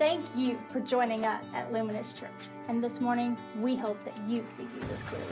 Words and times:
Thank 0.00 0.24
you 0.34 0.58
for 0.68 0.80
joining 0.80 1.26
us 1.26 1.52
at 1.52 1.70
Luminous 1.74 2.14
Church. 2.14 2.30
And 2.68 2.82
this 2.82 3.02
morning, 3.02 3.36
we 3.58 3.76
hope 3.76 4.02
that 4.04 4.18
you 4.26 4.42
see 4.48 4.64
Jesus 4.64 5.02
clearly. 5.02 5.26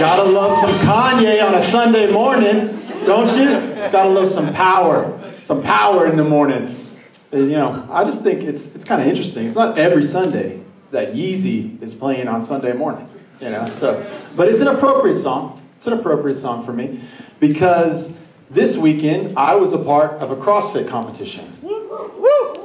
Gotta 0.00 0.28
love 0.28 0.58
some 0.58 0.76
Kanye 0.80 1.46
on 1.46 1.54
a 1.54 1.62
Sunday 1.62 2.10
morning, 2.10 2.76
don't 3.06 3.30
you? 3.38 3.72
Gotta 3.92 4.08
love 4.08 4.28
some 4.28 4.52
power, 4.52 5.32
some 5.36 5.62
power 5.62 6.06
in 6.06 6.16
the 6.16 6.24
morning. 6.24 6.89
And, 7.32 7.50
you 7.50 7.56
know, 7.56 7.86
I 7.90 8.04
just 8.04 8.22
think 8.22 8.42
it's 8.42 8.74
it's 8.74 8.84
kind 8.84 9.00
of 9.00 9.06
interesting. 9.06 9.46
It's 9.46 9.54
not 9.54 9.78
every 9.78 10.02
Sunday 10.02 10.60
that 10.90 11.14
Yeezy 11.14 11.80
is 11.82 11.94
playing 11.94 12.26
on 12.28 12.42
Sunday 12.42 12.72
morning, 12.72 13.08
you 13.40 13.50
know. 13.50 13.68
So, 13.68 14.04
but 14.36 14.48
it's 14.48 14.60
an 14.60 14.68
appropriate 14.68 15.14
song. 15.14 15.64
It's 15.76 15.86
an 15.86 15.92
appropriate 15.92 16.36
song 16.36 16.64
for 16.64 16.72
me 16.72 17.00
because 17.38 18.20
this 18.50 18.76
weekend 18.76 19.38
I 19.38 19.54
was 19.54 19.72
a 19.72 19.78
part 19.78 20.12
of 20.14 20.30
a 20.30 20.36
CrossFit 20.36 20.88
competition. 20.88 21.56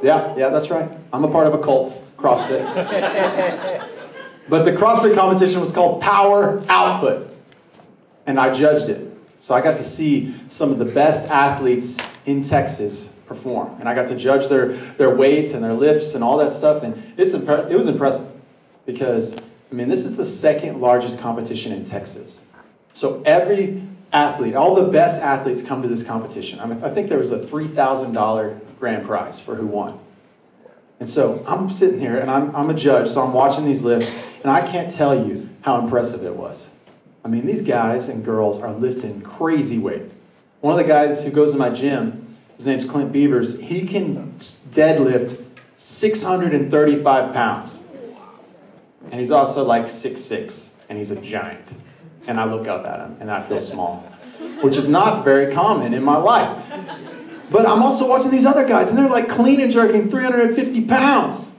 Yeah, 0.03 0.35
yeah, 0.35 0.49
that's 0.49 0.69
right. 0.69 0.89
I'm 1.13 1.23
a 1.23 1.31
part 1.31 1.47
of 1.47 1.53
a 1.53 1.59
cult, 1.59 1.93
CrossFit. 2.17 3.83
But 4.47 4.63
the 4.63 4.71
CrossFit 4.71 5.15
competition 5.15 5.59
was 5.59 5.71
called 5.71 6.01
Power 6.01 6.63
Output. 6.69 7.35
And 8.27 8.39
I 8.39 8.53
judged 8.53 8.89
it. 8.89 9.11
So 9.39 9.55
I 9.55 9.61
got 9.61 9.77
to 9.77 9.83
see 9.83 10.35
some 10.49 10.71
of 10.71 10.79
the 10.79 10.85
best 10.85 11.29
athletes 11.29 11.97
in 12.25 12.43
Texas 12.43 13.14
perform. 13.27 13.75
And 13.79 13.89
I 13.89 13.95
got 13.95 14.07
to 14.09 14.15
judge 14.15 14.47
their, 14.49 14.69
their 14.93 15.13
weights 15.13 15.53
and 15.53 15.63
their 15.63 15.73
lifts 15.73 16.15
and 16.15 16.23
all 16.23 16.37
that 16.37 16.51
stuff. 16.51 16.83
And 16.83 17.13
it's 17.17 17.33
impre- 17.33 17.69
it 17.69 17.75
was 17.75 17.87
impressive 17.87 18.31
because, 18.85 19.37
I 19.37 19.75
mean, 19.75 19.89
this 19.89 20.05
is 20.05 20.17
the 20.17 20.25
second 20.25 20.81
largest 20.81 21.19
competition 21.19 21.71
in 21.71 21.85
Texas. 21.85 22.45
So 22.93 23.21
every 23.25 23.83
athlete, 24.13 24.55
all 24.55 24.75
the 24.75 24.89
best 24.89 25.21
athletes 25.21 25.61
come 25.61 25.81
to 25.81 25.87
this 25.87 26.03
competition. 26.03 26.59
I, 26.59 26.65
mean, 26.65 26.83
I 26.83 26.93
think 26.93 27.09
there 27.09 27.17
was 27.17 27.31
a 27.31 27.39
$3,000 27.39 28.59
grand 28.79 29.05
prize 29.05 29.39
for 29.39 29.55
who 29.55 29.67
won. 29.67 29.99
And 30.99 31.09
so 31.09 31.43
I'm 31.47 31.69
sitting 31.69 31.99
here 31.99 32.17
and 32.17 32.31
I'm, 32.31 32.55
I'm 32.55 32.69
a 32.69 32.73
judge, 32.73 33.09
so 33.09 33.21
I'm 33.21 33.33
watching 33.33 33.65
these 33.65 33.83
lifts, 33.83 34.11
and 34.41 34.51
I 34.51 34.61
can't 34.71 34.89
tell 34.89 35.27
you 35.27 35.49
how 35.61 35.79
impressive 35.79 36.23
it 36.23 36.35
was. 36.35 36.71
I 37.23 37.27
mean, 37.27 37.45
these 37.45 37.63
guys 37.63 38.07
and 38.07 38.23
girls 38.23 38.61
are 38.61 38.71
lifting 38.71 39.21
crazy 39.21 39.77
weight. 39.77 40.03
One 40.61 40.79
of 40.79 40.85
the 40.85 40.87
guys 40.87 41.25
who 41.25 41.31
goes 41.31 41.51
to 41.51 41.57
my 41.57 41.69
gym, 41.69 42.24
his 42.55 42.65
name's 42.65 42.85
Clint 42.85 43.11
Beavers, 43.11 43.59
he 43.59 43.85
can 43.85 44.33
deadlift 44.71 45.43
635 45.75 47.33
pounds. 47.33 47.83
And 49.11 49.15
he's 49.15 49.31
also 49.31 49.63
like 49.63 49.83
6'6, 49.83 50.71
and 50.89 50.97
he's 50.97 51.11
a 51.11 51.21
giant. 51.21 51.73
And 52.27 52.39
I 52.39 52.45
look 52.45 52.67
up 52.67 52.85
at 52.85 52.99
him 52.99 53.17
and 53.19 53.29
I 53.29 53.41
feel 53.41 53.59
small, 53.59 53.99
which 54.61 54.77
is 54.77 54.89
not 54.89 55.23
very 55.23 55.53
common 55.53 55.93
in 55.93 56.03
my 56.03 56.17
life. 56.17 56.63
But 57.51 57.67
I'm 57.67 57.83
also 57.83 58.09
watching 58.09 58.31
these 58.31 58.45
other 58.45 58.67
guys, 58.67 58.89
and 58.89 58.97
they're 58.97 59.07
like 59.07 59.29
clean 59.29 59.61
and 59.61 59.71
jerking 59.71 60.09
350 60.09 60.81
pounds. 60.85 61.55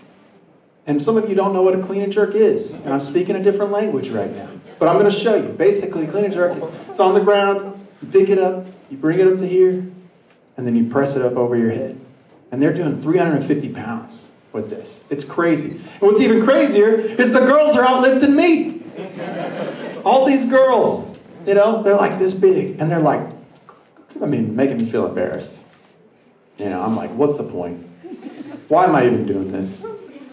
And 0.87 1.03
some 1.03 1.17
of 1.17 1.29
you 1.29 1.35
don't 1.35 1.53
know 1.53 1.63
what 1.63 1.79
a 1.79 1.83
clean 1.83 2.03
and 2.03 2.13
jerk 2.13 2.35
is. 2.35 2.85
And 2.85 2.93
I'm 2.93 3.01
speaking 3.01 3.37
a 3.37 3.43
different 3.43 3.73
language 3.73 4.09
right 4.11 4.31
now. 4.31 4.51
But 4.79 4.89
I'm 4.89 4.99
going 4.99 5.11
to 5.11 5.17
show 5.17 5.37
you. 5.37 5.49
Basically, 5.49 6.07
clean 6.07 6.27
and 6.27 6.35
jerk 6.35 6.57
is 6.57 6.69
it's 6.89 7.01
on 7.01 7.15
the 7.15 7.21
ground, 7.21 7.87
you 8.03 8.09
pick 8.09 8.29
it 8.29 8.39
up, 8.39 8.67
you 8.91 8.97
bring 8.97 9.19
it 9.19 9.27
up 9.27 9.39
to 9.39 9.47
here, 9.47 9.87
and 10.57 10.67
then 10.67 10.77
you 10.77 10.89
press 10.89 11.17
it 11.17 11.23
up 11.23 11.37
over 11.37 11.57
your 11.57 11.71
head. 11.71 12.01
And 12.51 12.63
they're 12.63 12.73
doing 12.73 13.03
350 13.03 13.69
pounds 13.71 14.31
with 14.53 14.71
this. 14.71 15.05
It's 15.11 15.25
crazy. 15.25 15.73
And 15.73 16.03
what's 16.03 16.21
even 16.21 16.43
crazier 16.45 16.95
is 16.95 17.33
the 17.33 17.41
girls 17.41 17.77
are 17.77 17.85
out 17.85 18.03
lifting 18.03 18.35
me. 18.35 18.83
All 20.05 20.25
these 20.25 20.47
girls, 20.47 21.17
you 21.47 21.55
know, 21.55 21.83
they're 21.83 21.97
like 21.97 22.19
this 22.19 22.35
big, 22.35 22.81
and 22.81 22.91
they're 22.91 23.01
like, 23.01 23.29
I 24.23 24.27
mean, 24.27 24.57
making 24.57 24.79
me 24.79 24.91
feel 24.91 25.07
embarrassed. 25.07 25.65
You 26.59 26.71
know, 26.71 26.81
I'm 26.81 26.97
like, 26.97 27.11
what's 27.11 27.37
the 27.37 27.45
point? 27.45 27.87
Why 28.69 28.85
am 28.85 28.95
I 28.95 29.07
even 29.07 29.27
doing 29.27 29.53
this? 29.53 29.85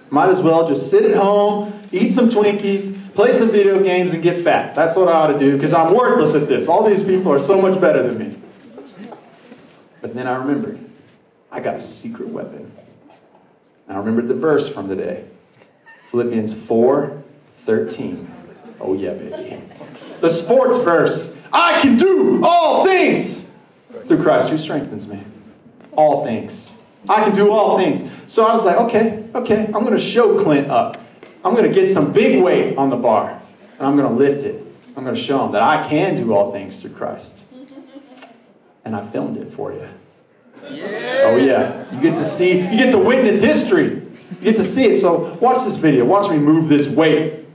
Might 0.10 0.30
as 0.30 0.42
well 0.42 0.70
just 0.70 0.90
sit 0.90 1.06
at 1.06 1.18
home, 1.18 1.74
eat 1.92 2.14
some 2.14 2.30
Twinkies, 2.30 3.14
play 3.16 3.34
some 3.34 3.52
video 3.52 3.82
games, 3.84 4.14
and 4.14 4.22
get 4.22 4.44
fat. 4.44 4.76
That's 4.76 4.96
what 4.96 5.08
I 5.08 5.14
ought 5.14 5.34
to 5.34 5.40
do 5.40 5.54
because 5.56 5.74
I'm 5.74 5.94
worthless 5.94 6.36
at 6.36 6.48
this. 6.48 6.68
All 6.68 6.88
these 6.88 7.04
people 7.04 7.32
are 7.32 7.40
so 7.40 7.62
much 7.62 7.82
better 7.82 8.08
than 8.08 8.18
me. 8.20 8.43
But 10.04 10.14
then 10.14 10.28
I 10.28 10.36
remembered 10.36 10.78
I 11.50 11.62
got 11.62 11.76
a 11.76 11.82
secret 11.82 12.28
weapon. 12.28 12.70
And 13.88 13.98
I 13.98 14.00
remembered 14.00 14.28
the 14.28 14.36
verse 14.36 14.68
from 14.68 14.90
today 14.90 15.24
Philippians 16.12 16.54
4 16.54 17.24
13. 17.60 18.32
Oh, 18.82 18.94
yeah, 18.94 19.14
baby. 19.14 19.62
The 20.20 20.30
sports 20.30 20.80
verse 20.80 21.40
I 21.54 21.80
can 21.80 21.96
do 21.96 22.42
all 22.44 22.84
things 22.84 23.54
through 24.06 24.22
Christ 24.22 24.50
who 24.50 24.58
strengthens 24.58 25.08
me 25.08 25.24
all 25.96 26.26
things. 26.26 26.82
I 27.08 27.24
can 27.24 27.34
do 27.34 27.52
all 27.52 27.78
things. 27.78 28.04
So 28.28 28.46
I 28.46 28.52
was 28.52 28.66
like, 28.66 28.78
okay, 28.78 29.26
okay, 29.34 29.66
I'm 29.68 29.84
going 29.84 29.92
to 29.92 30.00
show 30.00 30.44
Clint 30.44 30.70
up. 30.70 30.98
I'm 31.46 31.56
going 31.56 31.68
to 31.68 31.74
get 31.74 31.88
some 31.94 32.12
big 32.12 32.42
weight 32.42 32.78
on 32.78 32.90
the 32.90 32.96
bar, 32.96 33.42
and 33.78 33.88
I'm 33.88 33.96
going 33.96 34.10
to 34.10 34.16
lift 34.16 34.44
it. 34.44 34.66
I'm 34.98 35.04
going 35.04 35.16
to 35.16 35.22
show 35.22 35.46
him 35.46 35.52
that 35.54 35.62
I 35.62 35.88
can 35.88 36.16
do 36.16 36.34
all 36.34 36.52
things 36.52 36.82
through 36.82 36.92
Christ. 36.92 37.44
And 38.86 38.96
I 38.96 39.06
filmed 39.06 39.38
it 39.38 39.54
for 39.54 39.72
you. 39.72 39.88
Yeah. 40.70 41.24
Oh 41.26 41.36
yeah, 41.36 41.94
you 41.94 42.02
get 42.02 42.16
to 42.16 42.24
see, 42.24 42.60
you 42.60 42.78
get 42.78 42.92
to 42.92 42.98
witness 42.98 43.42
history. 43.42 44.02
You 44.40 44.42
get 44.42 44.56
to 44.58 44.64
see 44.64 44.86
it. 44.86 45.00
So 45.00 45.36
watch 45.36 45.64
this 45.64 45.78
video. 45.78 46.06
Watch 46.06 46.30
me 46.30 46.38
move 46.38 46.70
this 46.70 46.94
weight. 46.96 47.46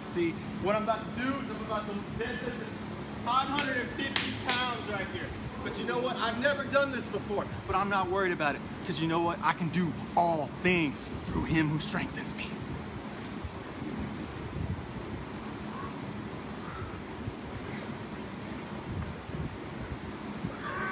See, 0.00 0.32
what 0.62 0.76
I'm 0.76 0.84
about 0.84 1.00
to 1.02 1.20
do 1.20 1.28
is 1.28 1.50
I'm 1.50 1.62
about 1.66 1.86
to 1.86 1.92
deadlift 2.22 2.58
this 2.60 2.78
550 3.24 4.32
pounds 4.46 4.88
right 4.90 5.06
here. 5.12 5.26
But 5.62 5.78
you 5.78 5.84
know 5.84 5.98
what? 5.98 6.16
I've 6.16 6.40
never 6.40 6.64
done 6.64 6.92
this 6.92 7.08
before, 7.08 7.46
but 7.66 7.76
I'm 7.76 7.90
not 7.90 8.08
worried 8.08 8.32
about 8.32 8.54
it 8.54 8.60
because 8.80 9.02
you 9.02 9.08
know 9.08 9.20
what? 9.20 9.38
I 9.42 9.52
can 9.52 9.68
do 9.68 9.92
all 10.16 10.48
things 10.62 11.10
through 11.24 11.44
Him 11.44 11.68
who 11.68 11.78
strengthens 11.78 12.34
me. 12.34 12.46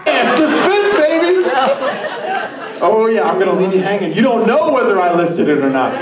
Yeah, 0.06 0.36
suspense, 0.36 1.00
baby! 1.00 1.42
Oh, 2.88 3.06
yeah, 3.06 3.28
I'm 3.28 3.38
gonna 3.38 3.52
leave 3.52 3.74
you 3.74 3.82
hanging. 3.82 4.14
You 4.14 4.22
don't 4.22 4.47
know 4.47 4.72
whether 4.72 5.00
I 5.00 5.12
lifted 5.14 5.48
it 5.48 5.58
or 5.58 5.70
not. 5.70 5.98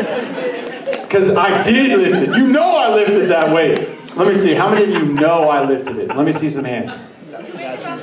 Because 1.03 1.31
I 1.31 1.62
did 1.62 1.99
lift 1.99 2.28
it. 2.28 2.37
You 2.37 2.49
know 2.49 2.77
I 2.77 2.95
lifted 2.95 3.27
that 3.28 3.53
weight. 3.53 3.89
Let 4.17 4.28
me 4.28 4.34
see. 4.34 4.55
How 4.55 4.69
many 4.71 4.84
of 4.84 4.91
you 4.91 5.12
know 5.15 5.49
I 5.49 5.65
lifted 5.65 5.97
it? 5.97 6.09
Let 6.09 6.25
me 6.27 6.33
see 6.33 6.50
some 6.50 6.65
hands. 6.65 6.93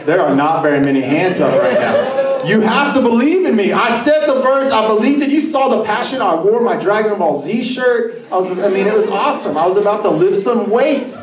There 0.06 0.20
are 0.20 0.36
not 0.36 0.64
very 0.64 0.80
many 0.80 1.02
hands 1.02 1.40
up 1.40 1.62
right 1.62 1.80
now. 1.80 2.44
You 2.44 2.62
have 2.62 2.96
to 2.96 3.02
believe 3.02 3.46
in 3.46 3.56
me. 3.56 3.72
I 3.72 3.98
said 4.00 4.26
the 4.26 4.42
verse. 4.42 4.72
I 4.72 4.88
believed 4.88 5.22
it. 5.22 5.30
You 5.30 5.42
saw 5.42 5.70
the 5.78 5.84
passion. 5.84 6.22
I 6.22 6.36
wore 6.36 6.60
my 6.60 6.76
Dragon 6.76 7.20
Ball 7.20 7.38
Z 7.38 7.64
shirt. 7.64 8.26
I 8.32 8.38
was. 8.38 8.52
I 8.58 8.68
mean, 8.70 8.88
it 8.88 8.94
was 8.94 9.10
awesome. 9.10 9.58
I 9.58 9.68
was 9.68 9.78
about 9.78 10.02
to 10.02 10.10
lift 10.10 10.42
some 10.42 10.70
weight. 10.70 11.14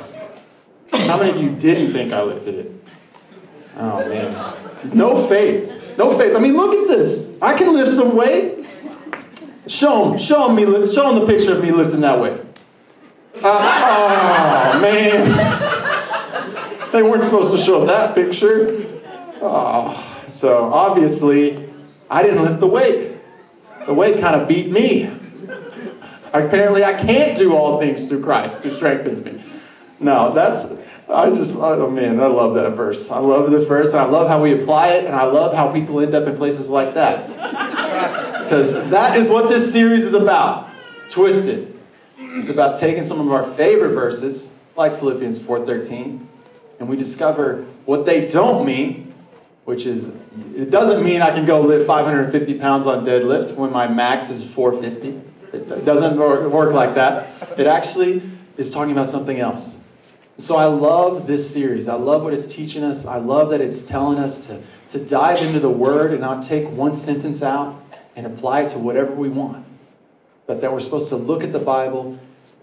How 0.93 1.19
many 1.19 1.31
of 1.31 1.37
you 1.37 1.51
didn't 1.51 1.93
think 1.93 2.13
I 2.13 2.23
lifted 2.23 2.55
it? 2.55 2.73
Oh 3.77 4.09
man, 4.09 4.95
no 4.95 5.27
faith. 5.27 5.78
No 5.99 6.17
faith. 6.17 6.35
I 6.35 6.39
mean, 6.39 6.57
look 6.57 6.73
at 6.75 6.97
this. 6.97 7.33
I 7.43 7.59
can 7.59 7.75
lift 7.75 7.93
some 7.93 8.15
weight. 8.17 8.65
Show 9.67 10.11
them. 10.11 10.19
Show 10.19 10.47
them 10.47 10.55
me. 10.55 10.65
Show 10.87 11.13
them 11.13 11.21
the 11.21 11.27
picture 11.27 11.57
of 11.57 11.63
me 11.63 11.73
lifting 11.73 12.01
that 12.03 12.21
weight. 12.21 12.41
Uh, 13.43 14.75
oh 14.75 14.81
man. 14.81 15.69
They 16.93 17.03
weren't 17.03 17.25
supposed 17.25 17.53
to 17.53 17.59
show 17.59 17.85
that 17.85 18.15
picture. 18.15 18.87
Oh, 19.43 20.25
so 20.31 20.73
obviously, 20.73 21.69
I 22.09 22.23
didn't 22.23 22.43
lift 22.43 22.61
the 22.61 22.67
weight. 22.67 23.19
The 23.87 23.93
weight 23.93 24.21
kind 24.21 24.41
of 24.41 24.49
beat 24.49 24.71
me. 24.71 25.11
Apparently, 26.33 26.85
I 26.85 26.95
can't 26.95 27.37
do 27.37 27.55
all 27.57 27.79
things 27.81 28.09
through 28.09 28.23
Christ 28.23 28.63
who 28.63 28.71
strengthens 28.73 29.23
me. 29.25 29.43
No, 30.01 30.33
that's, 30.33 30.75
I 31.11 31.31
just, 31.31 31.57
oh 31.57 31.91
man, 31.91 32.21
I 32.21 32.27
love 32.27 32.55
that 32.55 32.71
verse. 32.71 33.11
I 33.11 33.19
love 33.19 33.51
this 33.51 33.67
verse, 33.67 33.89
and 33.89 33.97
I 33.97 34.05
love 34.05 34.29
how 34.29 34.43
we 34.43 34.61
apply 34.61 34.89
it, 34.89 35.07
and 35.07 35.15
I 35.15 35.25
love 35.25 35.55
how 35.55 35.73
people 35.73 36.01
end 36.01 36.15
up 36.15 36.29
in 36.29 36.37
places 36.37 36.69
like 36.69 36.95
that. 36.95 37.75
Because 38.49 38.73
that 38.89 39.19
is 39.19 39.29
what 39.29 39.51
this 39.51 39.71
series 39.71 40.05
is 40.05 40.15
about. 40.15 40.71
Twisted. 41.11 41.79
It's 42.17 42.49
about 42.49 42.81
taking 42.81 43.05
some 43.05 43.21
of 43.21 43.31
our 43.31 43.45
favorite 43.45 43.91
verses, 43.91 44.51
like 44.75 44.99
Philippians 44.99 45.39
4.13, 45.39 46.25
and 46.81 46.89
we 46.89 46.97
discover 46.97 47.67
what 47.85 48.07
they 48.07 48.27
don't 48.27 48.65
mean, 48.65 49.13
which 49.67 49.85
is, 49.85 50.17
it 50.57 50.71
doesn't 50.71 51.05
mean 51.05 51.21
I 51.21 51.31
can 51.31 51.45
go 51.45 51.61
lift 51.61 51.87
550 51.87 52.55
pounds 52.55 52.87
on 52.87 53.05
deadlift 53.05 53.55
when 53.55 53.71
my 53.71 53.87
max 53.87 54.31
is 54.31 54.45
450. 54.45 55.21
It 55.53 55.85
doesn't 55.85 56.17
work 56.17 56.73
like 56.73 56.95
that. 56.95 57.29
It 57.59 57.67
actually 57.67 58.23
is 58.57 58.71
talking 58.71 58.93
about 58.93 59.11
something 59.11 59.39
else. 59.39 59.79
So 60.39 60.57
I 60.57 60.67
love 60.67 61.27
this 61.27 61.53
series. 61.53 61.89
I 61.89 61.95
love 61.95 62.23
what 62.23 62.33
it's 62.33 62.47
teaching 62.47 62.85
us. 62.85 63.07
I 63.07 63.17
love 63.19 63.51
that 63.51 63.61
it's 63.61 63.83
telling 63.83 64.19
us 64.19 64.47
to, 64.47 64.63
to 64.91 65.05
dive 65.05 65.43
into 65.43 65.59
the 65.59 65.69
Word 65.69 66.13
and 66.13 66.21
not 66.21 66.45
take 66.45 66.69
one 66.71 66.95
sentence 66.95 67.43
out 67.43 67.83
and 68.15 68.25
apply 68.25 68.63
it 68.63 68.71
to 68.71 68.79
whatever 68.79 69.13
we 69.13 69.29
want. 69.29 69.67
but 70.47 70.63
that 70.63 70.73
we're 70.73 70.81
supposed 70.81 71.11
to 71.11 71.17
look 71.17 71.45
at 71.45 71.53
the 71.53 71.59
Bible 71.59 72.19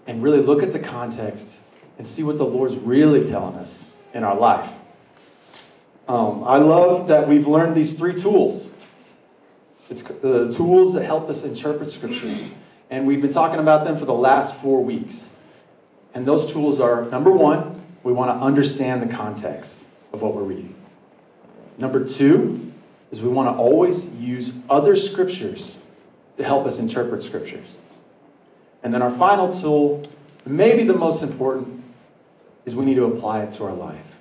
and 0.06 0.22
really 0.22 0.40
look 0.40 0.62
at 0.62 0.72
the 0.72 0.78
context 0.78 1.58
and 1.98 2.06
see 2.06 2.22
what 2.22 2.36
the 2.36 2.44
Lord's 2.44 2.76
really 2.76 3.24
telling 3.26 3.54
us 3.54 3.92
in 4.12 4.24
our 4.24 4.36
life. 4.36 4.68
Um, 6.08 6.42
I 6.44 6.56
love 6.56 7.08
that 7.08 7.28
we've 7.28 7.46
learned 7.46 7.76
these 7.76 7.96
three 7.96 8.14
tools. 8.14 8.74
It's 9.88 10.02
the 10.02 10.52
tools 10.52 10.94
that 10.94 11.04
help 11.04 11.30
us 11.30 11.44
interpret 11.44 11.90
Scripture. 11.90 12.36
And 12.90 13.06
we've 13.06 13.22
been 13.22 13.32
talking 13.32 13.60
about 13.60 13.84
them 13.84 13.98
for 13.98 14.04
the 14.04 14.14
last 14.14 14.56
four 14.56 14.82
weeks. 14.82 15.35
And 16.16 16.24
those 16.24 16.50
tools 16.50 16.80
are 16.80 17.04
number 17.10 17.30
one, 17.30 17.84
we 18.02 18.10
want 18.10 18.30
to 18.30 18.42
understand 18.42 19.02
the 19.02 19.14
context 19.14 19.86
of 20.14 20.22
what 20.22 20.32
we're 20.32 20.44
reading. 20.44 20.74
Number 21.76 22.08
two 22.08 22.72
is 23.10 23.20
we 23.20 23.28
want 23.28 23.54
to 23.54 23.60
always 23.60 24.16
use 24.16 24.54
other 24.70 24.96
scriptures 24.96 25.76
to 26.38 26.42
help 26.42 26.64
us 26.64 26.78
interpret 26.78 27.22
scriptures. 27.22 27.76
And 28.82 28.94
then 28.94 29.02
our 29.02 29.10
final 29.10 29.52
tool, 29.52 30.04
maybe 30.46 30.84
the 30.84 30.94
most 30.94 31.22
important, 31.22 31.84
is 32.64 32.74
we 32.74 32.86
need 32.86 32.94
to 32.94 33.04
apply 33.04 33.42
it 33.42 33.52
to 33.52 33.64
our 33.64 33.74
life. 33.74 34.16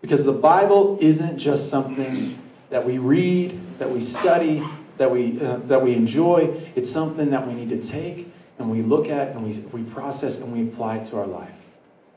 Because 0.00 0.24
the 0.24 0.32
Bible 0.32 0.96
isn't 1.02 1.36
just 1.36 1.68
something 1.68 2.38
that 2.70 2.86
we 2.86 2.96
read, 2.96 3.60
that 3.78 3.90
we 3.90 4.00
study, 4.00 4.66
that 4.96 5.10
we, 5.10 5.38
uh, 5.42 5.58
that 5.66 5.82
we 5.82 5.92
enjoy. 5.92 6.70
It's 6.74 6.90
something 6.90 7.28
that 7.32 7.46
we 7.46 7.52
need 7.52 7.68
to 7.68 7.82
take 7.86 8.32
and 8.58 8.70
we 8.70 8.82
look 8.82 9.08
at 9.08 9.28
and 9.28 9.44
we, 9.44 9.58
we 9.78 9.82
process 9.90 10.40
and 10.40 10.52
we 10.52 10.62
apply 10.62 10.98
it 10.98 11.04
to 11.06 11.18
our 11.18 11.26
life. 11.26 11.50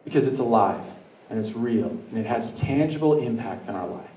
Because 0.05 0.27
it's 0.27 0.39
alive 0.39 0.83
and 1.29 1.39
it's 1.39 1.53
real 1.53 1.89
and 1.89 2.17
it 2.17 2.25
has 2.25 2.59
tangible 2.59 3.19
impact 3.19 3.67
in 3.67 3.75
our 3.75 3.87
life. 3.87 4.09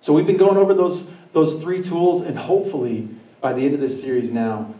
So 0.00 0.12
we've 0.12 0.26
been 0.26 0.36
going 0.36 0.58
over 0.58 0.74
those, 0.74 1.10
those 1.32 1.62
three 1.62 1.82
tools, 1.82 2.20
and 2.20 2.38
hopefully 2.38 3.08
by 3.40 3.54
the 3.54 3.64
end 3.64 3.74
of 3.74 3.80
this 3.80 4.02
series 4.02 4.32
now, 4.32 4.74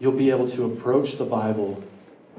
you'll 0.00 0.12
be 0.12 0.30
able 0.30 0.48
to 0.48 0.64
approach 0.64 1.16
the 1.16 1.24
Bible 1.24 1.82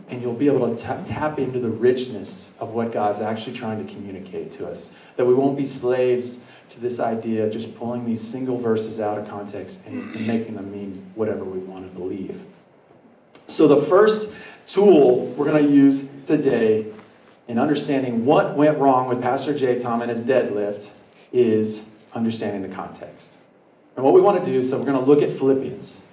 and 0.09 0.21
you'll 0.21 0.33
be 0.33 0.47
able 0.47 0.75
to 0.75 0.81
tap, 0.81 1.05
tap 1.07 1.39
into 1.39 1.59
the 1.59 1.69
richness 1.69 2.57
of 2.59 2.69
what 2.69 2.91
God's 2.91 3.21
actually 3.21 3.55
trying 3.55 3.85
to 3.85 3.93
communicate 3.93 4.51
to 4.51 4.67
us. 4.67 4.93
That 5.15 5.25
we 5.25 5.33
won't 5.33 5.55
be 5.55 5.65
slaves 5.65 6.39
to 6.71 6.79
this 6.79 6.99
idea 6.99 7.45
of 7.45 7.53
just 7.53 7.75
pulling 7.77 8.05
these 8.05 8.21
single 8.21 8.57
verses 8.57 8.99
out 8.99 9.17
of 9.17 9.29
context 9.29 9.81
and, 9.85 10.15
and 10.15 10.27
making 10.27 10.55
them 10.55 10.71
mean 10.71 11.11
whatever 11.15 11.43
we 11.43 11.59
want 11.59 11.87
to 11.87 11.99
believe. 11.99 12.41
So, 13.53 13.67
the 13.67 13.83
first 13.83 14.33
tool 14.65 15.27
we're 15.37 15.45
going 15.45 15.63
to 15.63 15.71
use 15.71 16.09
today 16.25 16.87
in 17.47 17.59
understanding 17.59 18.25
what 18.25 18.57
went 18.57 18.79
wrong 18.79 19.07
with 19.07 19.21
Pastor 19.21 19.55
J. 19.55 19.77
Tom 19.77 20.01
and 20.01 20.09
his 20.09 20.23
deadlift 20.23 20.89
is 21.31 21.91
understanding 22.15 22.67
the 22.67 22.75
context. 22.75 23.33
And 23.95 24.03
what 24.03 24.15
we 24.15 24.21
want 24.21 24.43
to 24.43 24.51
do 24.51 24.57
is 24.57 24.71
so 24.71 24.79
we're 24.79 24.85
going 24.85 24.97
to 24.97 25.05
look 25.05 25.21
at 25.21 25.37
Philippians 25.37 26.03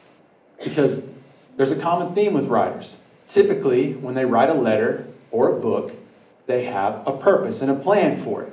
because 0.63 1.09
there's 1.57 1.73
a 1.73 1.81
common 1.81 2.15
theme 2.15 2.35
with 2.35 2.45
writers. 2.45 3.01
Typically, 3.27 3.95
when 3.95 4.15
they 4.15 4.27
write 4.27 4.51
a 4.51 4.55
letter 4.55 5.07
or 5.31 5.57
a 5.57 5.59
book, 5.59 5.95
they 6.45 6.67
have 6.67 7.07
a 7.07 7.17
purpose 7.17 7.63
and 7.63 7.71
a 7.71 7.75
plan 7.75 8.23
for 8.23 8.43
it. 8.43 8.53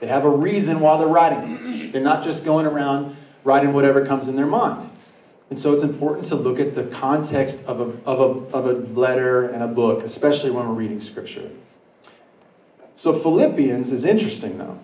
They 0.00 0.08
have 0.08 0.26
a 0.26 0.30
reason 0.30 0.80
why 0.80 0.98
they're 0.98 1.06
writing 1.06 1.50
it. 1.50 1.92
They're 1.92 2.02
not 2.02 2.24
just 2.24 2.44
going 2.44 2.66
around 2.66 3.16
writing 3.42 3.72
whatever 3.72 4.04
comes 4.04 4.28
in 4.28 4.36
their 4.36 4.44
mind. 4.44 4.90
And 5.52 5.58
so 5.58 5.74
it's 5.74 5.82
important 5.82 6.24
to 6.28 6.34
look 6.34 6.58
at 6.58 6.74
the 6.74 6.84
context 6.84 7.66
of 7.66 7.78
a, 7.78 8.08
of 8.08 8.20
a, 8.20 8.56
of 8.56 8.64
a 8.64 8.72
letter 8.98 9.50
and 9.50 9.62
a 9.62 9.66
book, 9.66 10.02
especially 10.02 10.50
when 10.50 10.66
we're 10.66 10.72
reading 10.72 10.98
scripture. 10.98 11.50
So 12.96 13.12
Philippians 13.12 13.92
is 13.92 14.06
interesting, 14.06 14.56
though. 14.56 14.78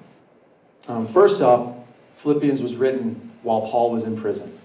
Um, 0.87 1.07
first 1.09 1.41
off, 1.41 1.75
Philippians 2.17 2.61
was 2.61 2.77
written 2.77 3.33
while 3.43 3.63
Paul 3.63 3.93
was 3.93 4.05
in 4.05 4.21
prison. 4.21 4.59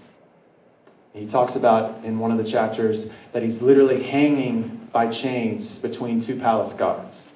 He 1.14 1.24
talks 1.24 1.56
about 1.56 2.04
in 2.04 2.18
one 2.18 2.30
of 2.30 2.36
the 2.36 2.44
chapters 2.44 3.08
that 3.32 3.42
he's 3.42 3.62
literally 3.62 4.02
hanging 4.02 4.90
by 4.92 5.08
chains 5.08 5.78
between 5.78 6.20
two 6.20 6.38
palace 6.38 6.74
guards. 6.74 7.30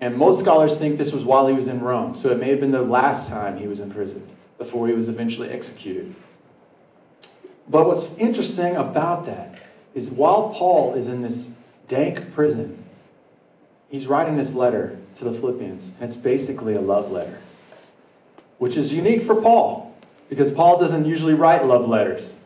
And 0.00 0.16
most 0.16 0.38
scholars 0.38 0.76
think 0.76 0.96
this 0.96 1.12
was 1.12 1.24
while 1.24 1.48
he 1.48 1.54
was 1.54 1.66
in 1.66 1.80
Rome, 1.80 2.14
so 2.14 2.30
it 2.30 2.38
may 2.38 2.50
have 2.50 2.60
been 2.60 2.70
the 2.70 2.82
last 2.82 3.28
time 3.28 3.58
he 3.58 3.66
was 3.66 3.80
imprisoned 3.80 4.28
before 4.58 4.86
he 4.86 4.94
was 4.94 5.08
eventually 5.08 5.48
executed. 5.48 6.14
But 7.68 7.86
what's 7.86 8.12
interesting 8.18 8.76
about 8.76 9.26
that 9.26 9.62
is 9.94 10.10
while 10.10 10.50
Paul 10.50 10.94
is 10.94 11.08
in 11.08 11.22
this 11.22 11.52
dank 11.88 12.34
prison, 12.34 12.84
he's 13.88 14.06
writing 14.06 14.36
this 14.36 14.54
letter 14.54 14.98
to 15.16 15.24
the 15.24 15.32
Philippians, 15.32 15.94
and 16.00 16.04
it's 16.08 16.16
basically 16.16 16.74
a 16.74 16.80
love 16.80 17.10
letter, 17.10 17.38
which 18.58 18.76
is 18.76 18.92
unique 18.92 19.22
for 19.22 19.40
Paul 19.40 19.94
because 20.28 20.52
Paul 20.52 20.78
doesn't 20.78 21.04
usually 21.04 21.34
write 21.34 21.66
love 21.66 21.86
letters. 21.86 22.40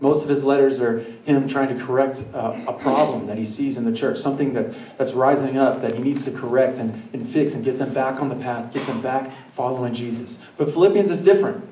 Most 0.00 0.22
of 0.22 0.30
his 0.30 0.42
letters 0.42 0.80
are 0.80 1.00
him 1.26 1.46
trying 1.46 1.76
to 1.76 1.84
correct 1.84 2.24
uh, 2.32 2.58
a 2.66 2.72
problem 2.72 3.26
that 3.26 3.36
he 3.36 3.44
sees 3.44 3.76
in 3.76 3.84
the 3.84 3.92
church, 3.92 4.18
something 4.18 4.54
that, 4.54 4.74
that's 4.96 5.12
rising 5.12 5.58
up 5.58 5.82
that 5.82 5.94
he 5.94 6.02
needs 6.02 6.24
to 6.24 6.30
correct 6.30 6.78
and, 6.78 7.06
and 7.12 7.28
fix 7.28 7.52
and 7.52 7.62
get 7.62 7.78
them 7.78 7.92
back 7.92 8.22
on 8.22 8.30
the 8.30 8.34
path, 8.36 8.72
get 8.72 8.86
them 8.86 9.02
back 9.02 9.30
following 9.54 9.92
Jesus. 9.92 10.42
But 10.56 10.72
Philippians 10.72 11.10
is 11.10 11.22
different 11.22 11.69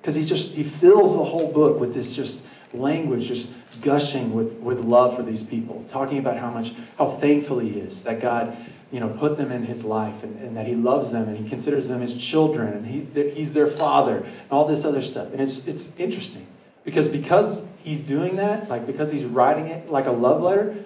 because 0.00 0.14
he's 0.14 0.28
just 0.28 0.52
he 0.52 0.62
fills 0.62 1.16
the 1.16 1.24
whole 1.24 1.52
book 1.52 1.78
with 1.78 1.94
this 1.94 2.14
just 2.14 2.42
language 2.72 3.26
just 3.26 3.52
gushing 3.82 4.32
with, 4.32 4.52
with 4.54 4.80
love 4.80 5.16
for 5.16 5.22
these 5.22 5.42
people 5.42 5.84
talking 5.88 6.18
about 6.18 6.36
how 6.36 6.50
much 6.50 6.72
how 6.98 7.08
thankful 7.08 7.58
he 7.58 7.70
is 7.70 8.04
that 8.04 8.20
god 8.20 8.56
you 8.92 9.00
know 9.00 9.08
put 9.08 9.36
them 9.36 9.50
in 9.50 9.64
his 9.64 9.84
life 9.84 10.22
and, 10.22 10.40
and 10.40 10.56
that 10.56 10.66
he 10.66 10.74
loves 10.74 11.10
them 11.10 11.28
and 11.28 11.36
he 11.36 11.48
considers 11.48 11.88
them 11.88 12.00
his 12.00 12.14
children 12.14 12.72
and 12.72 12.86
he, 12.86 13.30
he's 13.30 13.52
their 13.52 13.66
father 13.66 14.18
and 14.18 14.52
all 14.52 14.66
this 14.66 14.84
other 14.84 15.02
stuff 15.02 15.32
and 15.32 15.40
it's, 15.40 15.66
it's 15.66 15.98
interesting 15.98 16.46
because 16.84 17.08
because 17.08 17.66
he's 17.82 18.02
doing 18.02 18.36
that, 18.36 18.68
like 18.68 18.86
because 18.86 19.10
he's 19.10 19.24
writing 19.24 19.66
it 19.66 19.90
like 19.90 20.06
a 20.06 20.12
love 20.12 20.42
letter, 20.42 20.76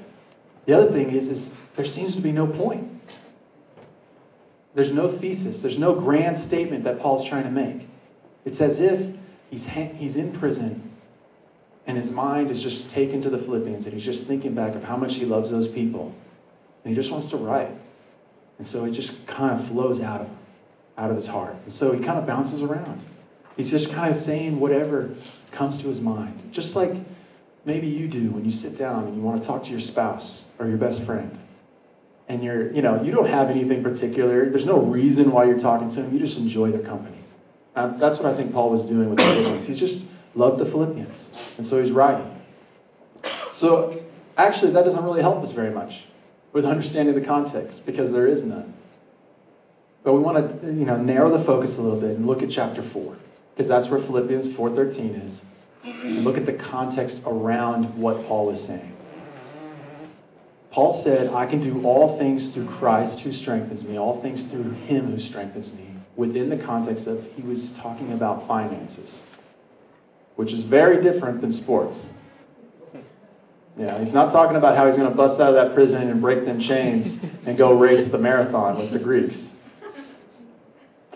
the 0.66 0.72
other 0.72 0.90
thing 0.90 1.10
is, 1.10 1.28
is 1.28 1.54
there 1.76 1.84
seems 1.84 2.14
to 2.16 2.22
be 2.22 2.32
no 2.32 2.46
point. 2.46 2.90
There's 4.74 4.92
no 4.92 5.08
thesis. 5.08 5.62
There's 5.62 5.78
no 5.78 5.94
grand 5.94 6.36
statement 6.38 6.84
that 6.84 7.00
Paul's 7.00 7.24
trying 7.24 7.44
to 7.44 7.50
make. 7.50 7.88
It's 8.44 8.60
as 8.60 8.80
if 8.80 9.14
he's, 9.50 9.68
he's 9.68 10.16
in 10.16 10.32
prison 10.32 10.92
and 11.86 11.96
his 11.96 12.12
mind 12.12 12.50
is 12.50 12.62
just 12.62 12.90
taken 12.90 13.22
to 13.22 13.30
the 13.30 13.38
Philippians 13.38 13.86
and 13.86 13.94
he's 13.94 14.04
just 14.04 14.26
thinking 14.26 14.54
back 14.54 14.74
of 14.74 14.84
how 14.84 14.96
much 14.96 15.16
he 15.16 15.24
loves 15.24 15.50
those 15.50 15.68
people. 15.68 16.14
And 16.84 16.94
he 16.94 16.94
just 16.94 17.10
wants 17.10 17.30
to 17.30 17.36
write. 17.36 17.70
And 18.58 18.66
so 18.66 18.84
it 18.84 18.92
just 18.92 19.26
kind 19.26 19.58
of 19.58 19.66
flows 19.66 20.02
out 20.02 20.22
of 20.22 20.28
out 20.96 21.10
of 21.10 21.16
his 21.16 21.26
heart. 21.26 21.56
And 21.64 21.72
so 21.72 21.92
he 21.92 22.02
kind 22.02 22.18
of 22.18 22.26
bounces 22.26 22.62
around. 22.62 23.02
He's 23.56 23.70
just 23.70 23.90
kind 23.90 24.10
of 24.10 24.16
saying 24.16 24.58
whatever 24.60 25.14
comes 25.50 25.78
to 25.78 25.88
his 25.88 26.00
mind. 26.00 26.50
Just 26.52 26.76
like 26.76 26.94
maybe 27.64 27.86
you 27.86 28.08
do 28.08 28.30
when 28.30 28.44
you 28.44 28.50
sit 28.50 28.76
down 28.78 29.04
and 29.04 29.16
you 29.16 29.22
want 29.22 29.40
to 29.40 29.46
talk 29.46 29.64
to 29.64 29.70
your 29.70 29.80
spouse 29.80 30.50
or 30.58 30.68
your 30.68 30.76
best 30.76 31.02
friend. 31.02 31.38
And 32.28 32.42
you're, 32.42 32.72
you 32.72 32.80
know, 32.80 33.02
you 33.02 33.12
don't 33.12 33.28
have 33.28 33.50
anything 33.50 33.82
particular. 33.82 34.48
There's 34.48 34.66
no 34.66 34.80
reason 34.80 35.30
why 35.30 35.44
you're 35.44 35.58
talking 35.58 35.90
to 35.90 36.02
them. 36.02 36.12
You 36.12 36.18
just 36.18 36.38
enjoy 36.38 36.70
their 36.70 36.80
company. 36.80 37.18
That's 37.74 38.18
what 38.18 38.26
I 38.26 38.34
think 38.34 38.52
Paul 38.52 38.70
was 38.70 38.82
doing 38.82 39.10
with 39.10 39.18
the 39.18 39.24
Philippians. 39.24 39.66
He 39.66 39.74
just 39.74 40.04
loved 40.34 40.58
the 40.58 40.66
Philippians. 40.66 41.30
And 41.58 41.66
so 41.66 41.80
he's 41.82 41.90
writing. 41.90 42.40
So 43.52 44.02
actually, 44.36 44.72
that 44.72 44.84
doesn't 44.84 45.04
really 45.04 45.22
help 45.22 45.42
us 45.42 45.52
very 45.52 45.70
much 45.70 46.04
with 46.52 46.64
understanding 46.64 47.14
the 47.14 47.20
context 47.20 47.84
because 47.84 48.12
there 48.12 48.26
is 48.26 48.44
none. 48.44 48.74
But 50.04 50.12
we 50.12 50.20
want 50.20 50.62
to, 50.62 50.66
you 50.66 50.84
know, 50.84 50.96
narrow 50.96 51.30
the 51.30 51.42
focus 51.42 51.78
a 51.78 51.82
little 51.82 52.00
bit 52.00 52.10
and 52.10 52.26
look 52.26 52.42
at 52.42 52.50
chapter 52.50 52.82
4 52.82 53.16
because 53.54 53.68
that's 53.68 53.88
where 53.88 54.00
Philippians 54.00 54.48
4:13 54.48 55.26
is. 55.26 55.44
And 55.84 56.24
look 56.24 56.36
at 56.36 56.46
the 56.46 56.52
context 56.52 57.22
around 57.26 57.96
what 57.96 58.26
Paul 58.26 58.50
is 58.50 58.62
saying. 58.62 58.92
Paul 60.70 60.90
said, 60.90 61.32
I 61.32 61.46
can 61.46 61.60
do 61.60 61.84
all 61.84 62.18
things 62.18 62.52
through 62.52 62.66
Christ 62.66 63.20
who 63.20 63.30
strengthens 63.32 63.86
me, 63.86 63.98
all 63.98 64.20
things 64.20 64.48
through 64.48 64.70
him 64.72 65.12
who 65.12 65.18
strengthens 65.18 65.72
me, 65.72 65.93
within 66.16 66.48
the 66.48 66.56
context 66.56 67.06
of 67.06 67.26
he 67.34 67.42
was 67.42 67.76
talking 67.76 68.12
about 68.12 68.46
finances, 68.46 69.26
which 70.36 70.52
is 70.52 70.60
very 70.60 71.02
different 71.02 71.40
than 71.40 71.52
sports. 71.52 72.12
Yeah, 73.76 73.98
he's 73.98 74.12
not 74.12 74.30
talking 74.30 74.56
about 74.56 74.76
how 74.76 74.86
he's 74.86 74.96
going 74.96 75.10
to 75.10 75.16
bust 75.16 75.40
out 75.40 75.48
of 75.48 75.54
that 75.56 75.74
prison 75.74 76.08
and 76.08 76.20
break 76.20 76.44
them 76.44 76.60
chains 76.60 77.20
and 77.44 77.56
go 77.56 77.72
race 77.72 78.08
the 78.08 78.18
marathon 78.18 78.78
with 78.78 78.92
the 78.92 79.00
Greeks. 79.00 79.56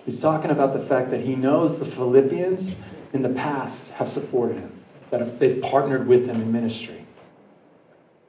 He's 0.04 0.20
talking 0.20 0.50
about 0.50 0.72
the 0.72 0.80
fact 0.80 1.10
that 1.10 1.20
he 1.20 1.36
knows 1.36 1.78
the 1.78 1.86
Philippians 1.86 2.80
in 3.12 3.22
the 3.22 3.28
past 3.28 3.92
have 3.92 4.08
supported 4.08 4.56
him, 4.56 4.72
that 5.10 5.38
they've 5.38 5.62
partnered 5.62 6.08
with 6.08 6.26
him 6.26 6.40
in 6.40 6.50
ministry. 6.50 7.04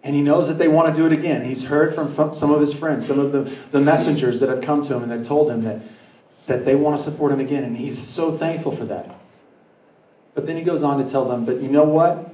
And 0.03 0.15
he 0.15 0.21
knows 0.21 0.47
that 0.47 0.57
they 0.59 0.67
want 0.67 0.93
to 0.93 1.01
do 1.01 1.07
it 1.07 1.11
again. 1.11 1.45
He's 1.45 1.65
heard 1.65 1.95
from 1.95 2.33
some 2.33 2.51
of 2.51 2.61
his 2.61 2.73
friends, 2.73 3.07
some 3.07 3.19
of 3.19 3.31
the, 3.31 3.51
the 3.71 3.81
messengers 3.81 4.39
that 4.41 4.49
have 4.49 4.61
come 4.61 4.81
to 4.83 4.95
him 4.95 5.03
and 5.03 5.11
they've 5.11 5.27
told 5.27 5.49
him 5.49 5.63
that, 5.63 5.81
that 6.49 6.65
they 6.65 6.73
want 6.73 6.97
to 6.97 7.01
support 7.01 7.31
him 7.31 7.39
again. 7.39 7.63
And 7.63 7.77
he's 7.77 7.97
so 7.97 8.35
thankful 8.35 8.75
for 8.75 8.83
that. 8.85 9.15
But 10.33 10.47
then 10.47 10.57
he 10.57 10.63
goes 10.63 10.83
on 10.83 11.03
to 11.03 11.09
tell 11.09 11.25
them, 11.25 11.45
but 11.45 11.61
you 11.61 11.69
know 11.69 11.83
what? 11.83 12.33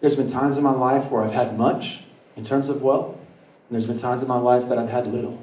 There's 0.00 0.16
been 0.16 0.28
times 0.28 0.58
in 0.58 0.64
my 0.64 0.72
life 0.72 1.10
where 1.10 1.22
I've 1.22 1.32
had 1.32 1.56
much 1.56 2.00
in 2.36 2.44
terms 2.44 2.68
of 2.68 2.82
wealth, 2.82 3.14
and 3.14 3.70
there's 3.70 3.86
been 3.86 3.98
times 3.98 4.20
in 4.20 4.28
my 4.28 4.38
life 4.38 4.68
that 4.68 4.78
I've 4.78 4.90
had 4.90 5.06
little. 5.06 5.40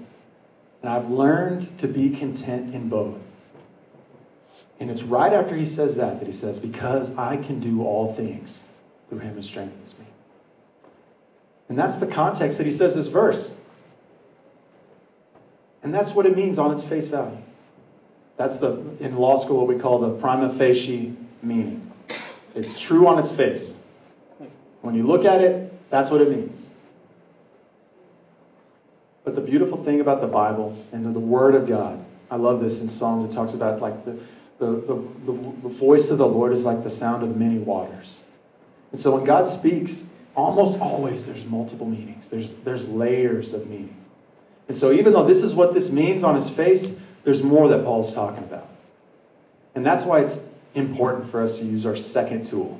And 0.82 0.92
I've 0.92 1.10
learned 1.10 1.80
to 1.80 1.88
be 1.88 2.10
content 2.10 2.76
in 2.76 2.90
both. 2.90 3.16
And 4.80 4.92
it's 4.92 5.04
right 5.04 5.32
after 5.32 5.56
he 5.56 5.64
says 5.64 5.96
that 5.96 6.20
that 6.20 6.26
he 6.26 6.34
says, 6.34 6.60
Because 6.60 7.18
I 7.18 7.38
can 7.38 7.62
do 7.62 7.84
all 7.84 8.14
things 8.14 8.68
through 9.10 9.20
him 9.20 9.36
who 9.36 9.42
strengthens 9.42 9.98
me. 9.98 10.06
And 11.70 11.80
that's 11.80 12.00
the 12.00 12.08
context 12.08 12.58
that 12.58 12.66
he 12.66 12.72
says 12.72 12.96
this 12.96 13.08
verse. 13.08 13.58
And 15.82 15.94
that's 15.94 16.14
what 16.14 16.26
it 16.26 16.36
means 16.36 16.60
on 16.60 16.74
its 16.74 16.84
face 16.84 17.08
value. 17.08 17.43
That's 18.38 18.60
the, 18.60 18.82
in 19.00 19.16
law 19.18 19.38
school, 19.38 19.58
what 19.66 19.68
we 19.68 19.80
call 19.80 20.00
the 20.00 20.10
prima 20.10 20.52
facie 20.52 21.16
meaning. 21.42 21.92
It's 22.56 22.80
true 22.80 23.08
on 23.08 23.20
its 23.20 23.32
face. 23.32 23.84
When 24.82 24.96
you 24.96 25.08
look 25.08 25.26
at 25.26 25.42
it, 25.42 25.72
that's 25.90 26.10
what 26.10 26.22
it 26.22 26.30
means. 26.30 26.66
But 29.24 29.36
the 29.36 29.42
beautiful 29.42 29.84
thing 29.84 30.02
about 30.02 30.22
the 30.22 30.28
Bible 30.28 30.78
and 30.92 31.16
the 31.16 31.20
Word 31.20 31.56
of 31.56 31.68
God, 31.68 32.04
I 32.30 32.36
love 32.36 32.60
this 32.60 32.82
in 32.82 32.90
Psalms. 32.90 33.32
It 33.32 33.36
talks 33.36 33.54
about 33.54 33.80
like 33.80 34.04
the, 34.06 34.18
the, 34.60 34.66
the, 34.66 35.54
the, 35.64 35.70
voice 35.70 36.10
of 36.10 36.18
the 36.18 36.28
Lord 36.28 36.52
is 36.52 36.66
like 36.66 36.84
the 36.84 36.90
sound 36.90 37.24
of 37.24 37.38
many 37.38 37.58
waters. 37.58 38.20
And 38.92 39.00
so 39.00 39.16
when 39.16 39.24
God 39.24 39.48
speaks, 39.48 40.10
almost 40.36 40.80
always 40.80 41.28
there's 41.28 41.46
multiple 41.46 41.88
meanings. 41.88 42.30
There's, 42.30 42.52
there's 42.52 42.88
layers 42.90 43.54
of 43.54 43.70
meaning. 43.70 43.96
And 44.68 44.76
so 44.76 44.92
even 44.92 45.14
though 45.14 45.26
this 45.26 45.44
is 45.44 45.54
what 45.54 45.74
this 45.74 45.92
means 45.92 46.24
on 46.24 46.36
his 46.36 46.50
face, 46.50 47.02
there's 47.24 47.44
more 47.44 47.68
that 47.70 47.84
Paul's 47.84 48.14
talking 48.14 48.44
about. 48.44 48.70
And 49.76 49.86
that's 49.86 50.04
why 50.04 50.20
it's 50.20 50.48
important 50.76 51.30
for 51.30 51.42
us 51.42 51.58
to 51.60 51.66
use 51.66 51.86
our 51.86 51.96
second 51.96 52.46
tool, 52.46 52.80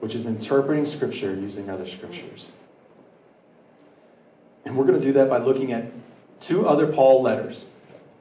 which 0.00 0.14
is 0.14 0.26
interpreting 0.26 0.84
Scripture 0.84 1.34
using 1.34 1.70
other 1.70 1.86
Scriptures. 1.86 2.46
And 4.64 4.76
we're 4.76 4.86
going 4.86 5.00
to 5.00 5.06
do 5.06 5.12
that 5.14 5.28
by 5.28 5.38
looking 5.38 5.72
at 5.72 5.92
two 6.40 6.66
other 6.66 6.86
Paul 6.86 7.22
letters, 7.22 7.66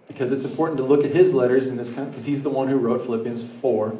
because 0.07 0.31
it's 0.31 0.45
important 0.45 0.77
to 0.77 0.83
look 0.83 1.03
at 1.03 1.11
his 1.11 1.33
letters 1.33 1.69
in 1.69 1.77
this 1.77 1.93
kind 1.93 2.09
because 2.09 2.25
he's 2.25 2.43
the 2.43 2.49
one 2.49 2.67
who 2.67 2.77
wrote 2.77 3.03
Philippians 3.05 3.43
4. 3.43 3.97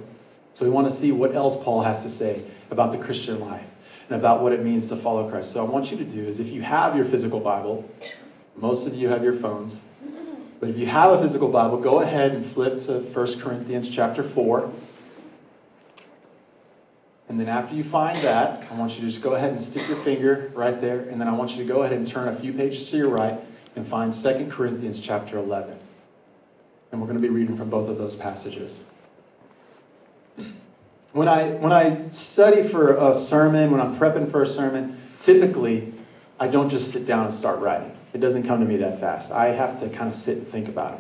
So 0.54 0.66
we 0.66 0.72
want 0.72 0.88
to 0.88 0.94
see 0.94 1.12
what 1.12 1.34
else 1.34 1.62
Paul 1.62 1.82
has 1.82 2.04
to 2.04 2.10
say 2.10 2.44
about 2.70 2.92
the 2.92 2.98
Christian 2.98 3.40
life 3.40 3.66
and 4.10 4.20
about 4.20 4.44
what 4.44 4.52
it 4.52 4.64
means 4.64 4.90
to 4.90 4.96
follow 4.96 5.30
Christ. 5.30 5.52
So 5.52 5.66
I 5.66 5.70
want 5.70 5.90
you 5.92 5.98
to 5.98 6.04
do 6.04 6.24
is 6.26 6.40
if 6.40 6.50
you 6.50 6.62
have 6.62 6.96
your 6.96 7.06
physical 7.06 7.40
Bible, 7.40 7.90
most 8.56 8.86
of 8.86 8.94
you 8.94 9.08
have 9.10 9.24
your 9.24 9.34
phones. 9.34 9.82
But 10.64 10.70
if 10.70 10.78
you 10.78 10.86
have 10.86 11.12
a 11.12 11.22
physical 11.22 11.50
Bible, 11.50 11.78
go 11.78 12.00
ahead 12.00 12.32
and 12.32 12.46
flip 12.46 12.80
to 12.84 13.00
1 13.00 13.40
Corinthians 13.42 13.90
chapter 13.90 14.24
4. 14.24 14.72
And 17.28 17.38
then 17.38 17.50
after 17.50 17.76
you 17.76 17.84
find 17.84 18.18
that, 18.20 18.72
I 18.72 18.76
want 18.76 18.96
you 18.96 19.02
to 19.02 19.08
just 19.08 19.22
go 19.22 19.34
ahead 19.34 19.52
and 19.52 19.62
stick 19.62 19.86
your 19.90 19.98
finger 19.98 20.54
right 20.56 20.80
there. 20.80 21.02
And 21.02 21.20
then 21.20 21.28
I 21.28 21.34
want 21.34 21.52
you 21.52 21.58
to 21.58 21.66
go 21.66 21.84
ahead 21.84 21.98
and 21.98 22.08
turn 22.08 22.30
a 22.30 22.34
few 22.34 22.54
pages 22.54 22.90
to 22.92 22.98
your 22.98 23.10
right 23.10 23.42
and 23.76 23.86
find 23.86 24.14
2 24.14 24.48
Corinthians 24.50 25.02
chapter 25.02 25.38
11. 25.38 25.78
And 26.94 27.02
we're 27.02 27.08
going 27.08 27.22
to 27.22 27.28
be 27.28 27.28
reading 27.28 27.58
from 27.58 27.70
both 27.70 27.90
of 27.90 27.98
those 27.98 28.16
passages. 28.16 28.86
When 31.12 31.28
I, 31.28 31.50
when 31.56 31.74
I 31.74 32.10
study 32.12 32.64
for 32.64 32.96
a 32.96 33.14
sermon, 33.14 33.70
when 33.70 33.82
I'm 33.82 34.00
prepping 34.00 34.32
for 34.32 34.42
a 34.42 34.48
sermon, 34.48 34.98
typically 35.20 35.94
I 36.40 36.48
don't 36.48 36.70
just 36.70 36.94
sit 36.94 37.06
down 37.06 37.26
and 37.26 37.34
start 37.34 37.60
writing. 37.60 37.98
It 38.14 38.20
doesn't 38.20 38.44
come 38.44 38.60
to 38.60 38.66
me 38.66 38.78
that 38.78 39.00
fast. 39.00 39.32
I 39.32 39.48
have 39.48 39.80
to 39.82 39.90
kind 39.90 40.08
of 40.08 40.16
sit 40.16 40.38
and 40.38 40.48
think 40.48 40.68
about 40.68 40.94
it. 40.94 41.00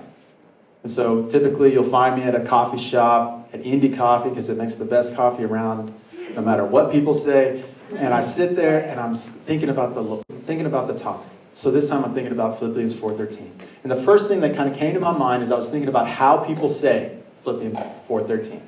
And 0.83 0.91
so 0.91 1.27
typically 1.27 1.71
you'll 1.71 1.83
find 1.83 2.15
me 2.19 2.23
at 2.23 2.35
a 2.35 2.43
coffee 2.43 2.77
shop, 2.77 3.49
at 3.53 3.63
Indie 3.63 3.95
Coffee, 3.95 4.29
because 4.29 4.49
it 4.49 4.57
makes 4.57 4.75
the 4.75 4.85
best 4.85 5.15
coffee 5.15 5.43
around, 5.43 5.93
no 6.35 6.41
matter 6.41 6.65
what 6.65 6.91
people 6.91 7.13
say. 7.13 7.63
And 7.95 8.13
I 8.13 8.21
sit 8.21 8.55
there 8.55 8.81
and 8.81 8.99
I'm 8.99 9.15
thinking 9.15 9.69
about 9.69 9.93
the 9.93 10.23
thinking 10.45 10.65
about 10.65 10.87
the 10.87 10.97
topic. 10.97 11.29
So 11.53 11.69
this 11.69 11.87
time 11.87 12.03
I'm 12.03 12.13
thinking 12.13 12.33
about 12.33 12.59
Philippians 12.59 12.95
4:13. 12.95 13.51
And 13.83 13.91
the 13.91 14.01
first 14.01 14.27
thing 14.27 14.41
that 14.41 14.55
kind 14.55 14.69
of 14.71 14.77
came 14.77 14.93
to 14.95 14.99
my 14.99 15.15
mind 15.15 15.43
is 15.43 15.51
I 15.51 15.55
was 15.55 15.69
thinking 15.69 15.89
about 15.89 16.07
how 16.07 16.37
people 16.37 16.67
say 16.67 17.17
Philippians 17.43 17.77
4:13. 18.07 18.53
And 18.53 18.61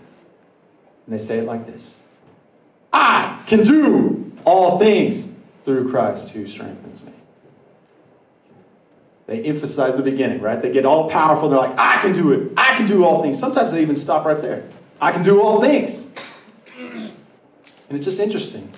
they 1.07 1.17
say 1.17 1.39
it 1.39 1.45
like 1.45 1.65
this. 1.65 2.01
I 2.93 3.41
can 3.47 3.63
do 3.63 4.31
all 4.45 4.77
things 4.77 5.33
through 5.65 5.89
Christ 5.89 6.29
who 6.29 6.47
strengthens 6.47 7.03
me. 7.03 7.11
They 9.27 9.41
emphasize 9.43 9.95
the 9.95 10.03
beginning, 10.03 10.41
right? 10.41 10.61
They 10.61 10.71
get 10.71 10.85
all 10.85 11.09
powerful. 11.09 11.49
They're 11.49 11.57
like, 11.57 11.77
I 11.77 11.99
can 12.01 12.13
do 12.13 12.31
it. 12.31 12.51
I 12.57 12.75
can 12.75 12.85
do 12.85 13.03
all 13.03 13.23
things. 13.23 13.39
Sometimes 13.39 13.71
they 13.71 13.81
even 13.81 13.95
stop 13.95 14.25
right 14.25 14.39
there. 14.41 14.69
I 15.01 15.11
can 15.11 15.23
do 15.23 15.41
all 15.41 15.61
things. 15.61 16.13
And 16.77 17.97
it's 17.97 18.05
just 18.05 18.19
interesting 18.19 18.71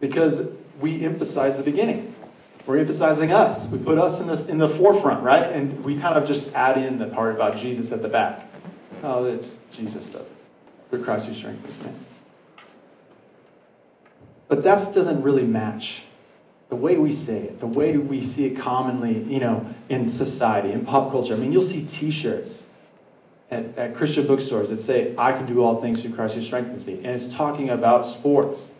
because 0.00 0.52
we 0.80 1.04
emphasize 1.04 1.56
the 1.56 1.62
beginning. 1.62 2.14
We're 2.66 2.78
emphasizing 2.78 3.32
us. 3.32 3.66
We 3.68 3.78
put 3.78 3.98
us 3.98 4.20
in, 4.20 4.26
this, 4.26 4.48
in 4.48 4.58
the 4.58 4.68
forefront, 4.68 5.22
right? 5.22 5.46
And 5.46 5.82
we 5.84 5.98
kind 5.98 6.16
of 6.16 6.26
just 6.26 6.54
add 6.54 6.76
in 6.76 6.98
the 6.98 7.06
part 7.06 7.34
about 7.34 7.56
Jesus 7.56 7.92
at 7.92 8.02
the 8.02 8.08
back. 8.08 8.46
Oh, 9.02 9.24
it's 9.24 9.56
Jesus 9.72 10.08
does 10.08 10.26
it. 10.26 10.32
Through 10.90 11.04
Christ 11.04 11.28
who 11.28 11.34
strengthens 11.34 11.82
me. 11.82 11.92
But 14.48 14.62
that 14.64 14.94
doesn't 14.94 15.22
really 15.22 15.44
match 15.44 16.04
the 16.68 16.76
way 16.76 16.96
we 16.96 17.10
say 17.10 17.44
it, 17.44 17.60
the 17.60 17.66
way 17.66 17.96
we 17.96 18.22
see 18.22 18.46
it 18.46 18.56
commonly, 18.56 19.22
you 19.22 19.40
know, 19.40 19.66
in 19.88 20.08
society, 20.08 20.72
in 20.72 20.84
pop 20.84 21.10
culture. 21.10 21.34
I 21.34 21.38
mean, 21.38 21.52
you'll 21.52 21.62
see 21.62 21.86
T-shirts 21.86 22.66
at, 23.50 23.76
at 23.78 23.94
Christian 23.94 24.26
bookstores 24.26 24.70
that 24.70 24.80
say, 24.80 25.14
"I 25.16 25.32
can 25.32 25.46
do 25.46 25.62
all 25.62 25.80
things 25.80 26.02
through 26.02 26.14
Christ 26.14 26.34
who 26.34 26.42
strengthens 26.42 26.84
me," 26.86 26.94
and 26.96 27.06
it's 27.06 27.32
talking 27.32 27.70
about 27.70 28.04
sports. 28.04 28.72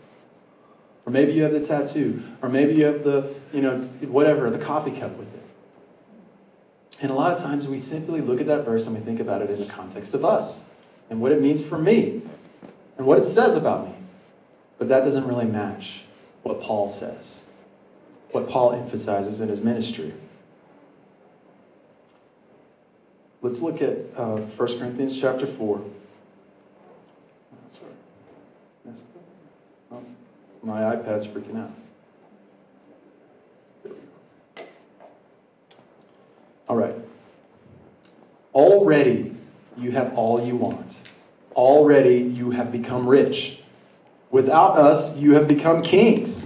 Or 1.05 1.11
maybe 1.11 1.33
you 1.33 1.41
have 1.41 1.53
the 1.53 1.61
tattoo, 1.61 2.21
or 2.43 2.49
maybe 2.49 2.75
you 2.75 2.85
have 2.85 3.03
the, 3.03 3.33
you 3.51 3.61
know, 3.61 3.79
whatever, 4.01 4.51
the 4.51 4.59
coffee 4.59 4.91
cup 4.91 5.17
with 5.17 5.33
it. 5.33 5.41
And 7.01 7.09
a 7.09 7.15
lot 7.15 7.31
of 7.31 7.41
times 7.41 7.67
we 7.67 7.79
simply 7.79 8.21
look 8.21 8.39
at 8.39 8.45
that 8.45 8.63
verse 8.63 8.85
and 8.85 8.95
we 8.95 9.01
think 9.01 9.19
about 9.19 9.41
it 9.41 9.49
in 9.49 9.59
the 9.59 9.65
context 9.65 10.13
of 10.13 10.23
us 10.23 10.69
and 11.09 11.19
what 11.19 11.31
it 11.31 11.41
means 11.41 11.63
for 11.63 11.79
me 11.79 12.21
and 12.97 13.07
what 13.07 13.17
it 13.17 13.23
says 13.23 13.55
about 13.55 13.87
me. 13.87 13.95
But 14.77 14.89
that 14.89 15.03
doesn't 15.03 15.25
really 15.25 15.45
match 15.45 16.03
what 16.43 16.61
Paul 16.61 16.87
says 16.87 17.41
what 18.31 18.49
Paul 18.49 18.73
emphasizes 18.73 19.41
in 19.41 19.49
his 19.49 19.61
ministry. 19.61 20.13
Let's 23.41 23.61
look 23.61 23.81
at 23.81 23.97
uh, 24.15 24.37
1 24.37 24.79
Corinthians 24.79 25.19
chapter 25.19 25.47
4. 25.47 25.81
Sorry. 27.71 28.93
Oh, 29.91 30.03
my 30.61 30.81
iPad's 30.81 31.25
freaking 31.25 31.57
out. 31.57 31.71
All 36.67 36.75
right. 36.75 36.95
Already 38.53 39.35
you 39.77 39.91
have 39.91 40.13
all 40.15 40.45
you 40.45 40.55
want. 40.55 40.97
Already 41.55 42.17
you 42.17 42.51
have 42.51 42.71
become 42.71 43.07
rich. 43.07 43.61
Without 44.31 44.77
us, 44.77 45.17
you 45.17 45.33
have 45.33 45.47
become 45.47 45.81
kings. 45.81 46.45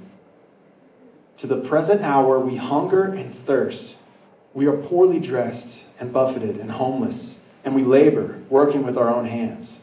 To 1.41 1.47
the 1.47 1.57
present 1.57 2.03
hour, 2.03 2.39
we 2.39 2.57
hunger 2.57 3.03
and 3.03 3.33
thirst. 3.33 3.97
We 4.53 4.67
are 4.67 4.77
poorly 4.77 5.19
dressed 5.19 5.85
and 5.99 6.13
buffeted 6.13 6.57
and 6.57 6.69
homeless, 6.69 7.43
and 7.65 7.73
we 7.73 7.83
labor, 7.83 8.37
working 8.47 8.85
with 8.85 8.95
our 8.95 9.09
own 9.09 9.25
hands. 9.25 9.81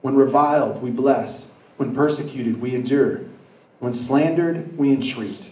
When 0.00 0.16
reviled, 0.16 0.80
we 0.80 0.90
bless. 0.90 1.52
When 1.76 1.94
persecuted, 1.94 2.62
we 2.62 2.74
endure. 2.74 3.20
When 3.80 3.92
slandered, 3.92 4.78
we 4.78 4.90
entreat. 4.90 5.50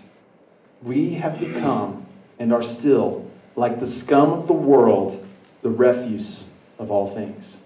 We 0.83 1.17
have 1.17 1.39
become 1.39 2.07
and 2.39 2.51
are 2.51 2.63
still 2.63 3.31
like 3.57 3.79
the 3.79 3.87
scum 3.87 4.33
of 4.33 4.47
the 4.47 4.55
world, 4.55 5.23
the 5.61 5.69
refuse 5.69 6.55
of 6.79 6.91
all 6.91 7.11
things. 7.15 7.59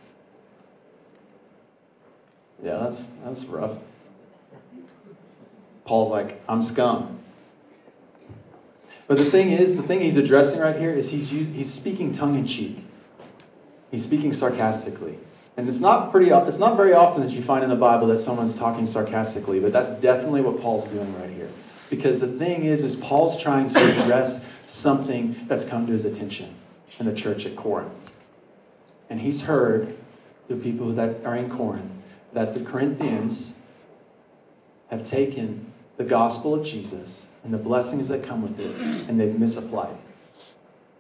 Yeah, 2.65 2.79
that's, 2.79 3.11
that's 3.23 3.45
rough. 3.45 3.79
Paul's 5.85 6.11
like, 6.11 6.43
I'm 6.49 6.63
scum. 6.63 7.20
But 9.11 9.19
the 9.19 9.25
thing 9.25 9.51
is, 9.51 9.75
the 9.75 9.83
thing 9.83 10.03
he's 10.03 10.17
addressing 10.17 10.61
right 10.61 10.79
here 10.79 10.95
is 10.95 11.11
he's, 11.11 11.33
used, 11.33 11.53
he's 11.53 11.69
speaking 11.69 12.13
tongue 12.13 12.37
in 12.37 12.47
cheek. 12.47 12.79
He's 13.91 14.05
speaking 14.05 14.33
sarcastically. 14.33 15.19
And 15.57 15.69
it's 15.69 15.81
not 15.81 16.13
pretty 16.13 16.31
it's 16.31 16.61
not 16.61 16.77
very 16.77 16.93
often 16.93 17.23
that 17.23 17.33
you 17.33 17.43
find 17.43 17.65
in 17.65 17.71
the 17.71 17.75
Bible 17.75 18.07
that 18.07 18.21
someone's 18.21 18.55
talking 18.55 18.87
sarcastically, 18.87 19.59
but 19.59 19.73
that's 19.73 19.91
definitely 20.01 20.43
what 20.43 20.61
Paul's 20.61 20.87
doing 20.87 21.13
right 21.21 21.29
here. 21.29 21.51
Because 21.91 22.21
the 22.21 22.29
thing 22.29 22.65
is, 22.65 22.85
is 22.85 22.95
Paul's 22.95 23.37
trying 23.37 23.69
to 23.71 23.81
address 24.01 24.49
something 24.67 25.45
that's 25.49 25.65
come 25.65 25.89
to 25.89 25.93
his 25.93 26.05
attention 26.05 26.55
in 27.01 27.07
the 27.07 27.13
church 27.13 27.47
at 27.47 27.57
Corinth. 27.57 27.93
And 29.11 29.21
he's 29.21 29.43
heard 29.43 29.97
the 30.47 30.55
people 30.55 30.93
that 30.93 31.25
are 31.25 31.35
in 31.35 31.51
Corinth 31.51 31.91
that 32.33 32.55
the 32.55 32.61
Corinthians 32.61 33.59
have 34.89 35.05
taken 35.05 35.73
the 35.97 36.05
gospel 36.05 36.55
of 36.55 36.65
Jesus 36.65 37.27
and 37.45 37.55
the 37.55 37.59
blessings 37.59 38.09
that 38.09 38.25
come 38.25 38.43
with 38.43 38.61
it, 38.61 38.77
and 39.09 39.19
they've 39.19 39.39
misapplied 39.39 39.91
it. 39.91 40.01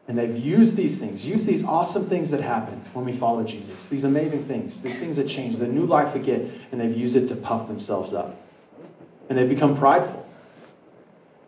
And 0.08 0.18
they've 0.18 0.36
used 0.36 0.74
these 0.74 0.98
things, 0.98 1.24
used 1.24 1.46
these 1.46 1.64
awesome 1.64 2.06
things 2.06 2.32
that 2.32 2.40
happen 2.40 2.82
when 2.94 3.04
we 3.04 3.12
follow 3.12 3.44
Jesus, 3.44 3.86
these 3.86 4.02
amazing 4.02 4.44
things, 4.46 4.82
these 4.82 4.98
things 4.98 5.16
that 5.18 5.28
change, 5.28 5.58
the 5.58 5.68
new 5.68 5.86
life 5.86 6.14
we 6.14 6.20
get, 6.20 6.50
and 6.72 6.80
they've 6.80 6.96
used 6.96 7.14
it 7.14 7.28
to 7.28 7.36
puff 7.36 7.68
themselves 7.68 8.12
up. 8.12 8.40
And 9.28 9.38
they've 9.38 9.48
become 9.48 9.76
prideful. 9.76 10.26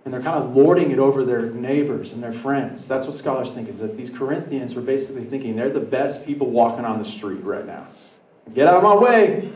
And 0.05 0.15
they're 0.15 0.23
kind 0.23 0.45
of 0.45 0.55
lording 0.55 0.93
it 0.93 1.01
over 1.01 1.25
their 1.25 1.51
neighbors 1.51 2.13
and 2.13 2.23
their 2.23 2.33
friends. 2.33 2.87
That's 2.87 3.07
what 3.07 3.17
scholars 3.17 3.55
think, 3.55 3.69
is 3.69 3.81
that 3.81 3.97
these 3.97 4.11
Corinthians 4.11 4.75
were 4.75 4.83
basically 4.83 5.25
thinking 5.25 5.57
they're 5.57 5.71
the 5.71 5.81
best 5.81 6.25
people 6.27 6.49
walking 6.49 6.85
on 6.85 6.99
the 6.99 7.05
street 7.05 7.43
right 7.43 7.67
now. 7.67 7.89
Get 8.55 8.69
out 8.69 8.77
of 8.77 8.83
my 8.85 8.95
way. 8.95 9.51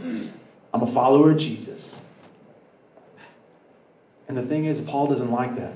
I'm 0.73 0.83
a 0.83 0.87
follower 0.87 1.33
of 1.33 1.39
Jesus. 1.39 1.96
And 4.29 4.37
the 4.37 4.43
thing 4.43 4.65
is, 4.65 4.81
Paul 4.81 5.07
doesn't 5.07 5.31
like 5.31 5.57
that. 5.57 5.75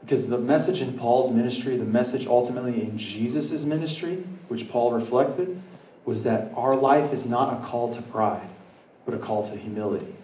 Because 0.00 0.28
the 0.28 0.38
message 0.38 0.80
in 0.80 0.98
Paul's 0.98 1.32
ministry, 1.32 1.76
the 1.76 1.84
message 1.84 2.26
ultimately 2.26 2.82
in 2.82 2.98
Jesus' 2.98 3.64
ministry, 3.64 4.24
which 4.48 4.70
Paul 4.70 4.92
reflected, 4.92 5.60
was 6.04 6.22
that 6.24 6.52
our 6.56 6.76
life 6.76 7.12
is 7.12 7.26
not 7.26 7.60
a 7.60 7.66
call 7.66 7.92
to 7.92 8.02
pride, 8.02 8.48
but 9.04 9.14
a 9.14 9.18
call 9.18 9.46
to 9.48 9.56
humility. 9.56 10.14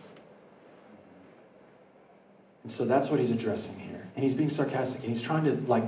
And 2.63 2.73
so 2.73 2.85
that's 2.85 3.11
what 3.11 3.21
he's 3.21 3.31
addressing 3.31 3.79
here. 3.79 4.07
And 4.15 4.25
he's 4.25 4.35
being 4.35 4.49
sarcastic 4.49 5.05
and 5.05 5.13
he's 5.13 5.23
trying 5.23 5.45
to 5.45 5.53
like 5.71 5.85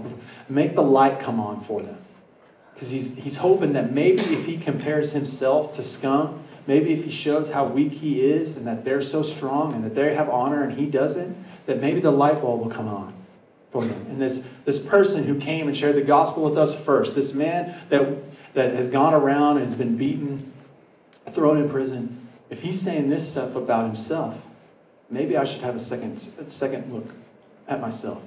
make 0.48 0.74
the 0.74 0.82
light 0.82 1.20
come 1.20 1.40
on 1.40 1.62
for 1.62 1.80
them. 1.80 1.96
Because 2.74 2.90
he's, 2.90 3.16
he's 3.16 3.38
hoping 3.38 3.72
that 3.72 3.92
maybe 3.92 4.20
if 4.20 4.44
he 4.44 4.58
compares 4.58 5.12
himself 5.12 5.74
to 5.76 5.82
scum, 5.82 6.44
maybe 6.66 6.92
if 6.92 7.04
he 7.04 7.10
shows 7.10 7.50
how 7.50 7.64
weak 7.66 7.92
he 7.92 8.20
is 8.22 8.56
and 8.56 8.66
that 8.66 8.84
they're 8.84 9.02
so 9.02 9.22
strong 9.22 9.74
and 9.74 9.84
that 9.84 9.94
they 9.94 10.14
have 10.14 10.28
honor 10.28 10.62
and 10.62 10.78
he 10.78 10.86
doesn't, 10.86 11.36
that 11.66 11.80
maybe 11.80 12.00
the 12.00 12.10
light 12.10 12.40
bulb 12.40 12.60
will 12.60 12.70
come 12.70 12.88
on 12.88 13.14
for 13.70 13.84
them. 13.84 14.06
And 14.08 14.20
this, 14.20 14.48
this 14.64 14.78
person 14.78 15.24
who 15.24 15.38
came 15.38 15.68
and 15.68 15.76
shared 15.76 15.96
the 15.96 16.02
gospel 16.02 16.44
with 16.44 16.58
us 16.58 16.78
first, 16.78 17.14
this 17.14 17.34
man 17.34 17.78
that, 17.88 18.54
that 18.54 18.74
has 18.74 18.88
gone 18.88 19.14
around 19.14 19.58
and 19.58 19.66
has 19.66 19.74
been 19.74 19.96
beaten, 19.96 20.52
thrown 21.32 21.58
in 21.58 21.68
prison, 21.68 22.28
if 22.50 22.62
he's 22.62 22.80
saying 22.80 23.10
this 23.10 23.28
stuff 23.30 23.56
about 23.56 23.84
himself, 23.84 24.40
maybe 25.10 25.36
I 25.36 25.44
should 25.44 25.62
have 25.62 25.74
a 25.74 25.80
second, 25.80 26.28
a 26.38 26.50
second 26.50 26.92
look 26.92 27.10
at 27.66 27.80
myself. 27.80 28.22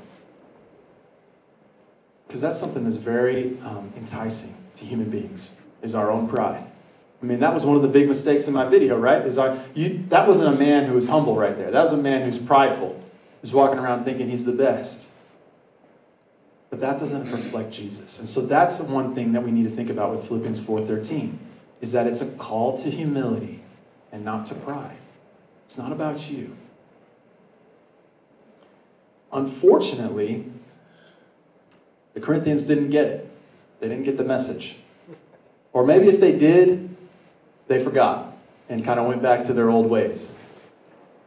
Because 2.27 2.41
that's 2.41 2.59
something 2.59 2.83
that's 2.83 2.97
very 2.97 3.57
um, 3.63 3.91
enticing 3.97 4.55
to 4.75 4.85
human 4.85 5.09
beings, 5.09 5.47
is 5.81 5.95
our 5.95 6.11
own 6.11 6.27
pride. 6.27 6.68
I 7.21 7.25
mean, 7.25 7.39
that 7.41 7.53
was 7.53 7.65
one 7.65 7.75
of 7.75 7.81
the 7.81 7.89
big 7.89 8.07
mistakes 8.07 8.47
in 8.47 8.53
my 8.53 8.65
video, 8.65 8.97
right? 8.97 9.25
Is 9.25 9.37
I, 9.37 9.61
you, 9.73 10.05
that 10.09 10.27
wasn't 10.27 10.55
a 10.55 10.57
man 10.57 10.85
who 10.85 10.93
was 10.93 11.09
humble 11.09 11.35
right 11.35 11.57
there. 11.57 11.69
That 11.69 11.81
was 11.81 11.91
a 11.91 11.97
man 11.97 12.23
who's 12.23 12.39
prideful, 12.39 13.01
who's 13.41 13.53
walking 13.53 13.77
around 13.77 14.05
thinking 14.05 14.29
he's 14.29 14.45
the 14.45 14.53
best. 14.53 15.07
But 16.69 16.79
that 16.81 16.99
doesn't 16.99 17.31
reflect 17.31 17.71
Jesus. 17.71 18.19
And 18.19 18.29
so 18.29 18.41
that's 18.41 18.79
one 18.79 19.15
thing 19.15 19.33
that 19.33 19.43
we 19.43 19.51
need 19.51 19.63
to 19.63 19.75
think 19.75 19.89
about 19.89 20.11
with 20.15 20.27
Philippians 20.27 20.59
4:13 20.61 21.37
is 21.81 21.91
that 21.93 22.07
it's 22.07 22.21
a 22.21 22.27
call 22.27 22.77
to 22.77 22.89
humility 22.89 23.61
and 24.11 24.23
not 24.23 24.47
to 24.47 24.55
pride. 24.55 24.97
It's 25.65 25.77
not 25.77 25.91
about 25.91 26.29
you. 26.29 26.55
Unfortunately, 29.31 30.51
the 32.13 32.21
Corinthians 32.21 32.63
didn't 32.63 32.89
get 32.89 33.07
it. 33.07 33.29
They 33.79 33.87
didn't 33.87 34.03
get 34.03 34.17
the 34.17 34.23
message. 34.23 34.77
Or 35.71 35.85
maybe 35.85 36.09
if 36.09 36.19
they 36.19 36.37
did, 36.37 36.88
they 37.69 37.81
forgot 37.81 38.35
and 38.67 38.83
kind 38.83 38.99
of 38.99 39.05
went 39.05 39.21
back 39.21 39.45
to 39.45 39.53
their 39.53 39.69
old 39.69 39.89
ways. 39.89 40.33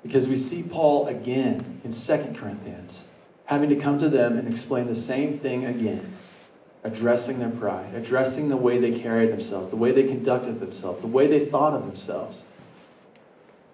Because 0.02 0.28
we 0.28 0.36
see 0.36 0.62
Paul 0.62 1.06
again 1.06 1.80
in 1.84 1.92
2 1.92 2.34
Corinthians 2.36 3.06
having 3.46 3.70
to 3.70 3.76
come 3.76 3.98
to 4.00 4.08
them 4.08 4.36
and 4.36 4.48
explain 4.48 4.86
the 4.86 4.94
same 4.94 5.38
thing 5.38 5.64
again, 5.64 6.12
addressing 6.84 7.38
their 7.38 7.50
pride, 7.50 7.94
addressing 7.94 8.48
the 8.48 8.56
way 8.56 8.78
they 8.78 8.98
carried 8.98 9.30
themselves, 9.30 9.70
the 9.70 9.76
way 9.76 9.92
they 9.92 10.04
conducted 10.04 10.60
themselves, 10.60 11.00
the 11.00 11.06
way 11.06 11.26
they 11.26 11.44
thought 11.46 11.74
of 11.74 11.86
themselves. 11.86 12.44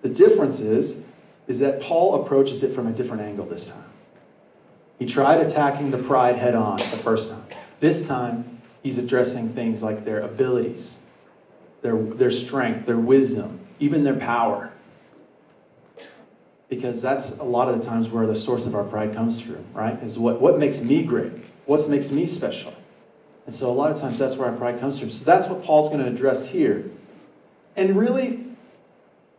The 0.02 0.08
difference 0.08 0.60
is, 0.60 1.04
is 1.46 1.58
that 1.60 1.80
Paul 1.80 2.22
approaches 2.22 2.62
it 2.62 2.74
from 2.74 2.86
a 2.86 2.92
different 2.92 3.22
angle 3.22 3.46
this 3.46 3.68
time. 3.68 3.84
He 4.98 5.06
tried 5.06 5.40
attacking 5.40 5.90
the 5.90 5.98
pride 5.98 6.36
head 6.36 6.54
on 6.54 6.78
the 6.78 6.84
first 6.84 7.30
time. 7.30 7.44
This 7.80 8.06
time, 8.06 8.60
he's 8.82 8.98
addressing 8.98 9.50
things 9.50 9.82
like 9.82 10.04
their 10.04 10.20
abilities, 10.20 11.00
their, 11.82 11.96
their 11.96 12.30
strength, 12.30 12.86
their 12.86 12.98
wisdom, 12.98 13.60
even 13.78 14.04
their 14.04 14.16
power 14.16 14.72
because 16.68 17.00
that's 17.00 17.38
a 17.38 17.44
lot 17.44 17.68
of 17.68 17.78
the 17.78 17.84
times 17.84 18.10
where 18.10 18.26
the 18.26 18.34
source 18.34 18.66
of 18.66 18.74
our 18.74 18.84
pride 18.84 19.14
comes 19.14 19.40
from, 19.40 19.64
right? 19.72 20.00
Is 20.02 20.18
what, 20.18 20.40
what 20.40 20.58
makes 20.58 20.80
me 20.80 21.02
great? 21.02 21.32
What 21.64 21.88
makes 21.88 22.10
me 22.10 22.26
special? 22.26 22.74
And 23.46 23.54
so 23.54 23.70
a 23.70 23.72
lot 23.72 23.90
of 23.90 23.98
times 23.98 24.18
that's 24.18 24.36
where 24.36 24.50
our 24.50 24.56
pride 24.56 24.78
comes 24.78 24.98
from. 24.98 25.10
So 25.10 25.24
that's 25.24 25.48
what 25.48 25.64
Paul's 25.64 25.88
going 25.88 26.00
to 26.00 26.06
address 26.06 26.48
here. 26.48 26.90
And 27.76 27.96
really, 27.96 28.44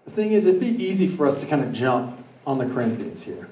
the 0.06 0.12
thing 0.12 0.32
is, 0.32 0.48
it'd 0.48 0.60
be 0.60 0.84
easy 0.84 1.08
for 1.08 1.28
us 1.28 1.40
to 1.42 1.46
kind 1.46 1.64
of 1.64 1.72
jump 1.72 2.18
on 2.48 2.58
the 2.58 2.66
Corinthians 2.66 3.22
here 3.22 3.48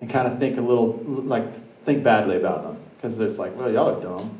and 0.00 0.08
kind 0.08 0.28
of 0.28 0.38
think 0.38 0.58
a 0.58 0.60
little, 0.60 1.02
like, 1.04 1.44
think 1.84 2.04
badly 2.04 2.36
about 2.36 2.62
them. 2.62 2.78
Because 2.96 3.18
it's 3.18 3.38
like, 3.38 3.56
well, 3.56 3.70
y'all 3.72 3.96
are 3.96 4.00
dumb. 4.00 4.38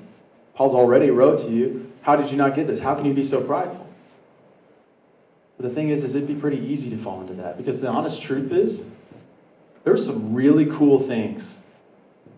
Paul's 0.56 0.74
already 0.74 1.10
wrote 1.10 1.40
to 1.40 1.50
you. 1.50 1.92
How 2.00 2.16
did 2.16 2.30
you 2.30 2.36
not 2.36 2.54
get 2.54 2.66
this? 2.66 2.80
How 2.80 2.94
can 2.94 3.04
you 3.04 3.12
be 3.12 3.22
so 3.22 3.42
prideful? 3.42 3.86
But 5.58 5.68
the 5.68 5.74
thing 5.74 5.90
is, 5.90 6.02
is 6.02 6.14
it'd 6.14 6.26
be 6.26 6.34
pretty 6.34 6.58
easy 6.58 6.90
to 6.90 6.96
fall 6.96 7.20
into 7.20 7.34
that 7.34 7.56
because 7.56 7.80
the 7.80 7.88
honest 7.88 8.22
truth 8.22 8.50
is, 8.50 8.86
there's 9.84 10.04
some 10.04 10.34
really 10.34 10.66
cool 10.66 10.98
things 10.98 11.58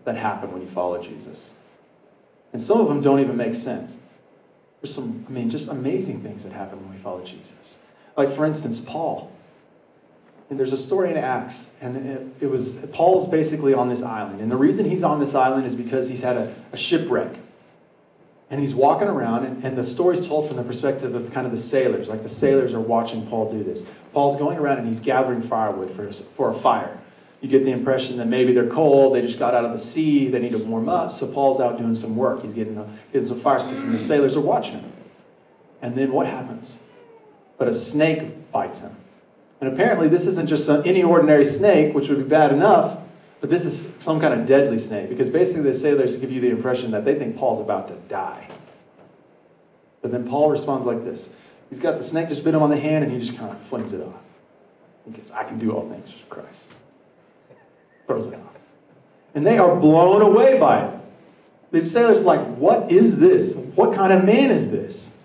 that 0.03 0.15
happen 0.15 0.51
when 0.51 0.61
you 0.61 0.67
follow 0.67 1.01
Jesus. 1.01 1.57
And 2.51 2.61
some 2.61 2.79
of 2.79 2.87
them 2.87 3.01
don't 3.01 3.19
even 3.19 3.37
make 3.37 3.53
sense. 3.53 3.95
There's 4.81 4.93
some, 4.93 5.25
I 5.27 5.31
mean, 5.31 5.49
just 5.49 5.69
amazing 5.69 6.21
things 6.21 6.43
that 6.43 6.53
happen 6.53 6.79
when 6.81 6.95
we 6.95 7.01
follow 7.01 7.23
Jesus. 7.23 7.77
Like, 8.17 8.29
for 8.29 8.45
instance, 8.45 8.79
Paul. 8.79 9.31
And 10.49 10.59
there's 10.59 10.73
a 10.73 10.77
story 10.77 11.11
in 11.11 11.17
Acts, 11.17 11.75
and 11.79 11.95
it, 11.95 12.27
it 12.41 12.47
was 12.47 12.85
Paul's 12.91 13.29
basically 13.29 13.73
on 13.73 13.87
this 13.87 14.01
island. 14.01 14.41
And 14.41 14.51
the 14.51 14.57
reason 14.57 14.89
he's 14.89 15.03
on 15.03 15.19
this 15.19 15.35
island 15.35 15.65
is 15.65 15.75
because 15.75 16.09
he's 16.09 16.21
had 16.21 16.37
a, 16.37 16.55
a 16.71 16.77
shipwreck 16.77 17.35
and 18.49 18.59
he's 18.59 18.73
walking 18.73 19.07
around, 19.07 19.45
and, 19.45 19.63
and 19.63 19.77
the 19.77 19.83
story's 19.83 20.27
told 20.27 20.47
from 20.47 20.57
the 20.57 20.63
perspective 20.63 21.13
of 21.13 21.31
kind 21.31 21.45
of 21.45 21.51
the 21.51 21.57
sailors. 21.57 22.09
Like 22.09 22.23
the 22.23 22.29
sailors 22.29 22.73
are 22.73 22.79
watching 22.79 23.27
Paul 23.27 23.51
do 23.51 23.63
this. 23.63 23.87
Paul's 24.11 24.37
going 24.37 24.57
around 24.57 24.79
and 24.79 24.87
he's 24.87 24.99
gathering 24.99 25.41
firewood 25.41 25.91
for, 25.91 26.11
for 26.11 26.49
a 26.49 26.53
fire. 26.53 26.99
You 27.41 27.47
get 27.47 27.63
the 27.63 27.71
impression 27.71 28.17
that 28.17 28.25
maybe 28.25 28.53
they're 28.53 28.67
cold, 28.67 29.15
they 29.15 29.21
just 29.21 29.39
got 29.39 29.53
out 29.53 29.63
of 29.63 29.71
the 29.71 29.79
sea, 29.79 30.27
they 30.27 30.39
need 30.39 30.51
to 30.51 30.57
warm 30.57 30.89
up. 30.89 31.11
So 31.11 31.31
Paul's 31.31 31.61
out 31.61 31.77
doing 31.77 31.95
some 31.95 32.15
work. 32.15 32.41
He's 32.41 32.53
getting, 32.53 32.77
a, 32.77 32.89
getting 33.13 33.27
some 33.27 33.39
fire 33.39 33.59
sticks, 33.59 33.79
and 33.79 33.93
the 33.93 33.99
sailors 33.99 34.35
are 34.35 34.41
watching 34.41 34.79
him. 34.79 34.91
And 35.81 35.95
then 35.95 36.11
what 36.11 36.27
happens? 36.27 36.79
But 37.57 37.67
a 37.67 37.73
snake 37.73 38.51
bites 38.51 38.81
him. 38.81 38.95
And 39.61 39.71
apparently, 39.71 40.07
this 40.07 40.25
isn't 40.25 40.47
just 40.47 40.69
any 40.69 41.03
ordinary 41.03 41.45
snake, 41.45 41.93
which 41.93 42.09
would 42.09 42.17
be 42.17 42.23
bad 42.23 42.51
enough. 42.51 42.97
But 43.41 43.49
this 43.49 43.65
is 43.65 43.93
some 43.99 44.19
kind 44.19 44.39
of 44.39 44.45
deadly 44.45 44.79
snake 44.79 45.09
because 45.09 45.29
basically 45.29 45.63
the 45.63 45.73
sailors 45.73 46.17
give 46.17 46.31
you 46.31 46.41
the 46.41 46.49
impression 46.49 46.91
that 46.91 47.05
they 47.05 47.15
think 47.15 47.37
Paul's 47.37 47.59
about 47.59 47.87
to 47.87 47.95
die. 48.07 48.47
But 50.01 50.11
then 50.11 50.27
Paul 50.27 50.49
responds 50.49 50.85
like 50.85 51.03
this 51.03 51.35
He's 51.69 51.79
got 51.79 51.97
the 51.97 52.03
snake 52.03 52.29
just 52.29 52.43
bit 52.43 52.53
him 52.53 52.61
on 52.61 52.69
the 52.69 52.79
hand 52.79 53.03
and 53.03 53.13
he 53.13 53.19
just 53.19 53.37
kind 53.37 53.51
of 53.51 53.61
flings 53.61 53.93
it 53.93 54.01
off. 54.01 54.21
He 55.05 55.11
goes, 55.11 55.31
I 55.31 55.43
can 55.43 55.59
do 55.59 55.71
all 55.71 55.87
things 55.89 56.11
through 56.11 56.29
Christ. 56.29 56.63
Throws 58.07 58.27
it 58.27 58.33
off. 58.33 58.41
And 59.35 59.45
they 59.45 59.57
are 59.57 59.75
blown 59.75 60.21
away 60.21 60.59
by 60.59 60.85
it. 60.85 60.99
The 61.71 61.81
sailors 61.81 62.21
are 62.21 62.23
like, 62.23 62.45
What 62.57 62.91
is 62.91 63.19
this? 63.19 63.55
What 63.75 63.95
kind 63.95 64.11
of 64.11 64.25
man 64.25 64.51
is 64.51 64.71
this? 64.71 65.17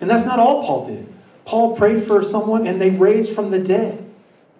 And 0.00 0.10
that's 0.10 0.26
not 0.26 0.38
all 0.38 0.64
Paul 0.64 0.86
did. 0.86 1.12
Paul 1.44 1.76
prayed 1.76 2.04
for 2.04 2.22
someone 2.24 2.66
and 2.66 2.80
they 2.80 2.90
raised 2.90 3.34
from 3.34 3.50
the 3.50 3.58
dead. 3.58 4.01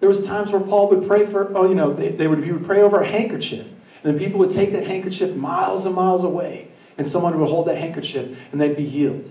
There 0.02 0.08
was 0.08 0.26
times 0.26 0.50
where 0.50 0.60
Paul 0.60 0.88
would 0.88 1.06
pray 1.06 1.26
for, 1.26 1.56
oh, 1.56 1.68
you 1.68 1.76
know, 1.76 1.92
they, 1.94 2.08
they 2.08 2.26
would, 2.26 2.42
he 2.42 2.50
would 2.50 2.66
pray 2.66 2.82
over 2.82 3.00
a 3.00 3.06
handkerchief. 3.06 3.60
And 3.60 4.02
then 4.02 4.18
people 4.18 4.40
would 4.40 4.50
take 4.50 4.72
that 4.72 4.84
handkerchief 4.84 5.36
miles 5.36 5.86
and 5.86 5.94
miles 5.94 6.24
away. 6.24 6.72
And 6.98 7.06
someone 7.06 7.38
would 7.38 7.48
hold 7.48 7.68
that 7.68 7.76
handkerchief 7.76 8.36
and 8.50 8.60
they'd 8.60 8.76
be 8.76 8.84
healed. 8.84 9.30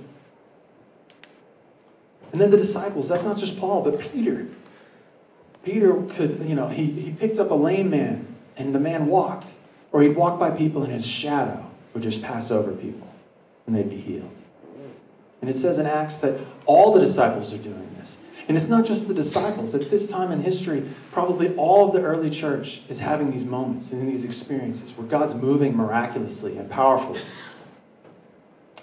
And 2.31 2.39
then 2.39 2.51
the 2.51 2.57
disciples, 2.57 3.09
that's 3.09 3.25
not 3.25 3.37
just 3.37 3.59
Paul, 3.59 3.81
but 3.81 3.99
Peter. 3.99 4.47
Peter 5.65 5.93
could, 6.03 6.39
you 6.47 6.55
know, 6.55 6.69
he, 6.69 6.85
he 6.85 7.11
picked 7.11 7.37
up 7.37 7.51
a 7.51 7.55
lame 7.55 7.89
man 7.89 8.33
and 8.55 8.73
the 8.73 8.79
man 8.79 9.07
walked. 9.07 9.49
Or 9.91 10.01
he'd 10.01 10.15
walk 10.15 10.39
by 10.39 10.51
people 10.51 10.83
and 10.83 10.93
his 10.93 11.05
shadow 11.05 11.69
would 11.93 12.01
just 12.01 12.21
pass 12.21 12.49
over 12.49 12.71
people 12.71 13.13
and 13.67 13.75
they'd 13.75 13.89
be 13.89 13.99
healed. 13.99 14.31
And 15.41 15.49
it 15.49 15.57
says 15.57 15.79
in 15.79 15.85
Acts 15.85 16.19
that 16.19 16.39
all 16.65 16.93
the 16.93 17.01
disciples 17.01 17.51
are 17.51 17.57
doing. 17.57 17.90
And 18.47 18.57
it's 18.57 18.67
not 18.67 18.85
just 18.85 19.07
the 19.07 19.13
disciples. 19.13 19.75
At 19.75 19.89
this 19.89 20.09
time 20.09 20.31
in 20.31 20.41
history, 20.41 20.89
probably 21.11 21.55
all 21.55 21.87
of 21.87 21.93
the 21.93 22.01
early 22.01 22.29
church 22.29 22.81
is 22.89 22.99
having 22.99 23.31
these 23.31 23.45
moments 23.45 23.91
and 23.91 24.11
these 24.11 24.23
experiences 24.23 24.91
where 24.97 25.07
God's 25.07 25.35
moving 25.35 25.75
miraculously 25.75 26.57
and 26.57 26.69
powerfully. 26.69 27.21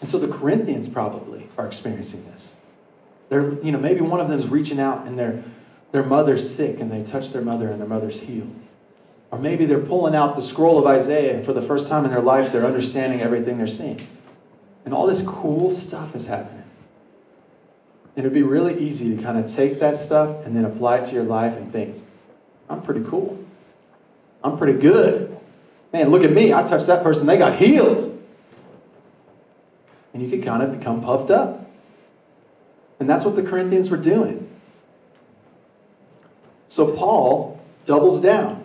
And 0.01 0.09
so 0.09 0.19
the 0.19 0.29
Corinthians 0.29 0.89
probably 0.89 1.49
are 1.59 1.67
experiencing 1.67 2.25
this. 2.27 2.57
They're, 3.29 3.55
you 3.63 3.73
know, 3.73 3.79
maybe 3.79 4.01
one 4.01 4.21
of 4.21 4.29
them 4.29 4.39
is 4.39 4.49
reaching 4.49 4.81
out 4.81 5.07
and 5.07 5.19
their, 5.19 5.43
their 5.93 6.05
mother's 6.05 6.55
sick 6.55 6.81
and 6.81 6.91
they 6.91 7.03
touch 7.03 7.33
their 7.33 7.43
mother 7.43 7.69
and 7.69 7.81
their 7.81 7.89
mother's 7.89 8.23
healed. 8.23 8.55
Or 9.31 9.39
maybe 9.39 9.67
they're 9.67 9.81
pulling 9.81 10.15
out 10.15 10.37
the 10.37 10.43
scroll 10.43 10.79
of 10.79 10.87
Isaiah, 10.87 11.37
and 11.37 11.45
for 11.45 11.53
the 11.53 11.61
first 11.61 11.87
time 11.87 12.07
in 12.07 12.11
their 12.11 12.23
life, 12.23 12.51
they're 12.51 12.65
understanding 12.65 13.21
everything 13.21 13.59
they're 13.59 13.67
seeing. 13.67 14.07
And 14.87 14.95
all 14.95 15.07
this 15.07 15.23
cool 15.23 15.71
stuff 15.71 16.17
is 16.17 16.27
happening. 16.27 16.58
And 18.19 18.27
it'd 18.27 18.35
be 18.35 18.43
really 18.43 18.85
easy 18.85 19.17
to 19.17 19.23
kind 19.23 19.39
of 19.39 19.47
take 19.47 19.79
that 19.79 19.97
stuff 19.97 20.45
and 20.45 20.57
then 20.57 20.65
apply 20.65 20.97
it 20.97 21.05
to 21.05 21.15
your 21.15 21.23
life 21.23 21.57
and 21.57 21.71
think, 21.71 21.97
I'm 22.69 22.83
pretty 22.83 23.05
cool. 23.09 23.39
I'm 24.43 24.59
pretty 24.59 24.77
good. 24.77 25.39
Man, 25.93 26.11
look 26.11 26.25
at 26.25 26.33
me. 26.33 26.53
I 26.53 26.65
touched 26.65 26.89
that 26.89 27.05
person, 27.05 27.29
they 27.29 27.37
got 27.37 27.61
healed. 27.61 28.21
And 30.13 30.21
you 30.21 30.29
could 30.29 30.45
kind 30.45 30.65
of 30.65 30.77
become 30.77 31.01
puffed 31.01 31.31
up. 31.31 31.71
And 32.99 33.09
that's 33.09 33.25
what 33.25 33.37
the 33.37 33.43
Corinthians 33.45 33.89
were 33.89 33.97
doing. 33.97 34.51
So 36.67 36.91
Paul 36.97 37.61
doubles 37.87 38.21
down. 38.21 38.65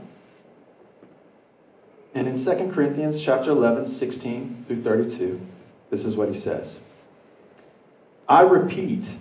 And 2.15 2.27
in 2.27 2.43
2 2.43 2.71
Corinthians 2.73 3.23
chapter 3.23 3.51
11, 3.51 3.85
16 3.85 4.65
through 4.67 4.81
32, 4.81 5.39
this 5.91 6.05
is 6.05 6.15
what 6.15 6.27
he 6.27 6.33
says. 6.33 6.79
I 8.27 8.41
repeat, 8.41 9.11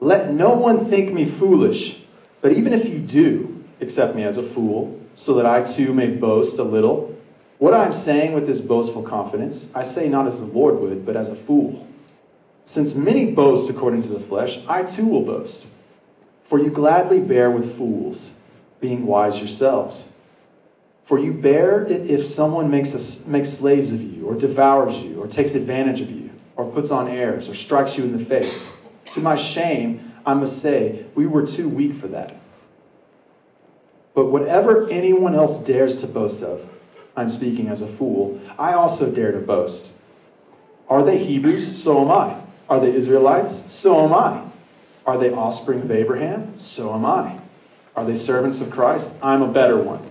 let 0.00 0.32
no 0.32 0.50
one 0.50 0.86
think 0.86 1.12
me 1.12 1.24
foolish, 1.24 2.02
but 2.40 2.52
even 2.52 2.72
if 2.72 2.88
you 2.88 2.98
do, 2.98 3.64
accept 3.80 4.14
me 4.14 4.22
as 4.24 4.36
a 4.36 4.42
fool, 4.42 5.00
so 5.14 5.34
that 5.34 5.46
I 5.46 5.64
too 5.64 5.92
may 5.92 6.08
boast 6.08 6.58
a 6.58 6.64
little. 6.64 7.16
What 7.58 7.74
I 7.74 7.84
am 7.84 7.92
saying 7.92 8.32
with 8.32 8.46
this 8.46 8.60
boastful 8.60 9.02
confidence, 9.02 9.74
I 9.74 9.82
say 9.82 10.08
not 10.08 10.26
as 10.26 10.38
the 10.38 10.46
Lord 10.46 10.78
would, 10.78 11.04
but 11.04 11.16
as 11.16 11.30
a 11.30 11.34
fool. 11.34 11.88
Since 12.64 12.94
many 12.94 13.32
boast 13.32 13.68
according 13.70 14.02
to 14.02 14.10
the 14.10 14.20
flesh, 14.20 14.60
I 14.68 14.84
too 14.84 15.06
will 15.06 15.22
boast. 15.22 15.66
For 16.44 16.58
you 16.58 16.70
gladly 16.70 17.18
bear 17.18 17.50
with 17.50 17.76
fools, 17.76 18.38
being 18.80 19.06
wise 19.06 19.40
yourselves. 19.40 20.12
For 21.04 21.18
you 21.18 21.32
bear 21.32 21.84
it 21.84 22.08
if 22.08 22.26
someone 22.26 22.70
makes, 22.70 22.94
a, 22.94 23.30
makes 23.30 23.48
slaves 23.48 23.92
of 23.92 24.00
you, 24.00 24.26
or 24.26 24.34
devours 24.34 24.98
you, 24.98 25.20
or 25.20 25.26
takes 25.26 25.54
advantage 25.54 26.00
of 26.00 26.10
you, 26.10 26.30
or 26.56 26.70
puts 26.70 26.90
on 26.90 27.08
airs, 27.08 27.48
or 27.48 27.54
strikes 27.54 27.98
you 27.98 28.04
in 28.04 28.16
the 28.16 28.24
face. 28.24 28.70
To 29.10 29.20
my 29.20 29.36
shame, 29.36 30.12
I 30.26 30.34
must 30.34 30.60
say, 30.60 31.06
we 31.14 31.26
were 31.26 31.46
too 31.46 31.68
weak 31.68 31.94
for 31.94 32.08
that. 32.08 32.34
But 34.14 34.26
whatever 34.26 34.88
anyone 34.90 35.34
else 35.34 35.64
dares 35.64 36.00
to 36.02 36.06
boast 36.06 36.42
of, 36.42 36.68
I'm 37.16 37.30
speaking 37.30 37.68
as 37.68 37.82
a 37.82 37.86
fool, 37.86 38.40
I 38.58 38.74
also 38.74 39.12
dare 39.12 39.32
to 39.32 39.38
boast. 39.38 39.94
Are 40.88 41.02
they 41.02 41.18
Hebrews? 41.18 41.82
So 41.82 42.02
am 42.02 42.10
I. 42.10 42.40
Are 42.68 42.80
they 42.80 42.94
Israelites? 42.94 43.72
So 43.72 44.04
am 44.04 44.12
I. 44.12 44.42
Are 45.06 45.18
they 45.18 45.32
offspring 45.32 45.82
of 45.82 45.90
Abraham? 45.90 46.58
So 46.58 46.94
am 46.94 47.06
I. 47.06 47.38
Are 47.96 48.04
they 48.04 48.16
servants 48.16 48.60
of 48.60 48.70
Christ? 48.70 49.16
I'm 49.22 49.42
a 49.42 49.52
better 49.52 49.76
one. 49.76 50.02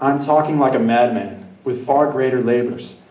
I'm 0.00 0.18
talking 0.18 0.58
like 0.58 0.74
a 0.74 0.78
madman, 0.78 1.46
with 1.62 1.86
far 1.86 2.10
greater 2.10 2.40
labors, 2.40 3.02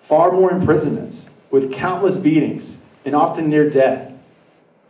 far 0.00 0.32
more 0.32 0.50
imprisonments, 0.50 1.34
with 1.50 1.72
countless 1.72 2.18
beatings, 2.18 2.84
and 3.04 3.14
often 3.14 3.48
near 3.48 3.70
death. 3.70 4.05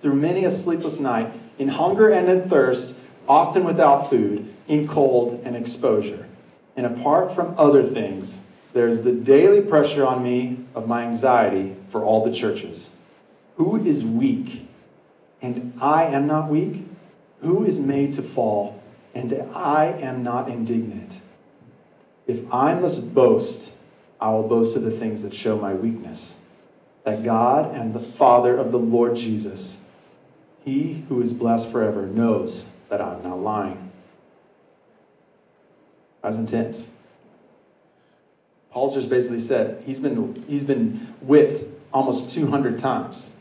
through 0.00 0.14
many 0.14 0.44
a 0.44 0.50
sleepless 0.50 1.00
night, 1.00 1.32
in 1.58 1.68
hunger 1.68 2.08
and 2.08 2.28
in 2.28 2.48
thirst, 2.48 2.96
often 3.28 3.64
without 3.64 4.08
food, 4.08 4.54
in 4.68 4.86
cold 4.86 5.40
and 5.44 5.56
exposure. 5.56 6.26
And 6.76 6.86
apart 6.86 7.34
from 7.34 7.54
other 7.58 7.82
things, 7.82 8.46
there's 8.72 9.02
the 9.02 9.12
daily 9.12 9.60
pressure 9.60 10.06
on 10.06 10.22
me 10.22 10.64
of 10.74 10.86
my 10.86 11.02
anxiety 11.02 11.74
for 11.88 12.04
all 12.04 12.24
the 12.24 12.32
churches. 12.32 12.94
Who 13.56 13.76
is 13.76 14.04
weak 14.04 14.68
and 15.42 15.72
I 15.80 16.04
am 16.04 16.26
not 16.26 16.48
weak? 16.48 16.86
Who 17.40 17.64
is 17.64 17.80
made 17.80 18.12
to 18.14 18.22
fall 18.22 18.80
and 19.14 19.32
I 19.54 19.86
am 19.86 20.22
not 20.22 20.48
indignant? 20.48 21.20
If 22.26 22.52
I 22.52 22.74
must 22.74 23.14
boast, 23.14 23.74
I 24.20 24.30
will 24.30 24.46
boast 24.46 24.76
of 24.76 24.82
the 24.82 24.90
things 24.90 25.22
that 25.22 25.34
show 25.34 25.56
my 25.56 25.72
weakness. 25.72 26.40
That 27.04 27.24
God 27.24 27.74
and 27.74 27.94
the 27.94 28.00
Father 28.00 28.56
of 28.56 28.70
the 28.70 28.78
Lord 28.78 29.16
Jesus, 29.16 29.87
He 30.64 31.04
who 31.08 31.20
is 31.20 31.32
blessed 31.32 31.70
forever, 31.70 32.06
knows 32.06 32.70
that 32.88 33.00
I'm 33.00 33.22
not 33.22 33.40
lying. 33.40 33.90
That's 36.22 36.36
intense. 36.36 36.90
Paul's 38.70 38.94
just 38.94 39.08
basically 39.08 39.40
said 39.40 39.82
he's 39.86 40.00
been, 40.00 40.44
he's 40.46 40.64
been 40.64 41.14
whipped 41.20 41.58
almost 41.92 42.32
200 42.32 42.78
times. 42.78 43.36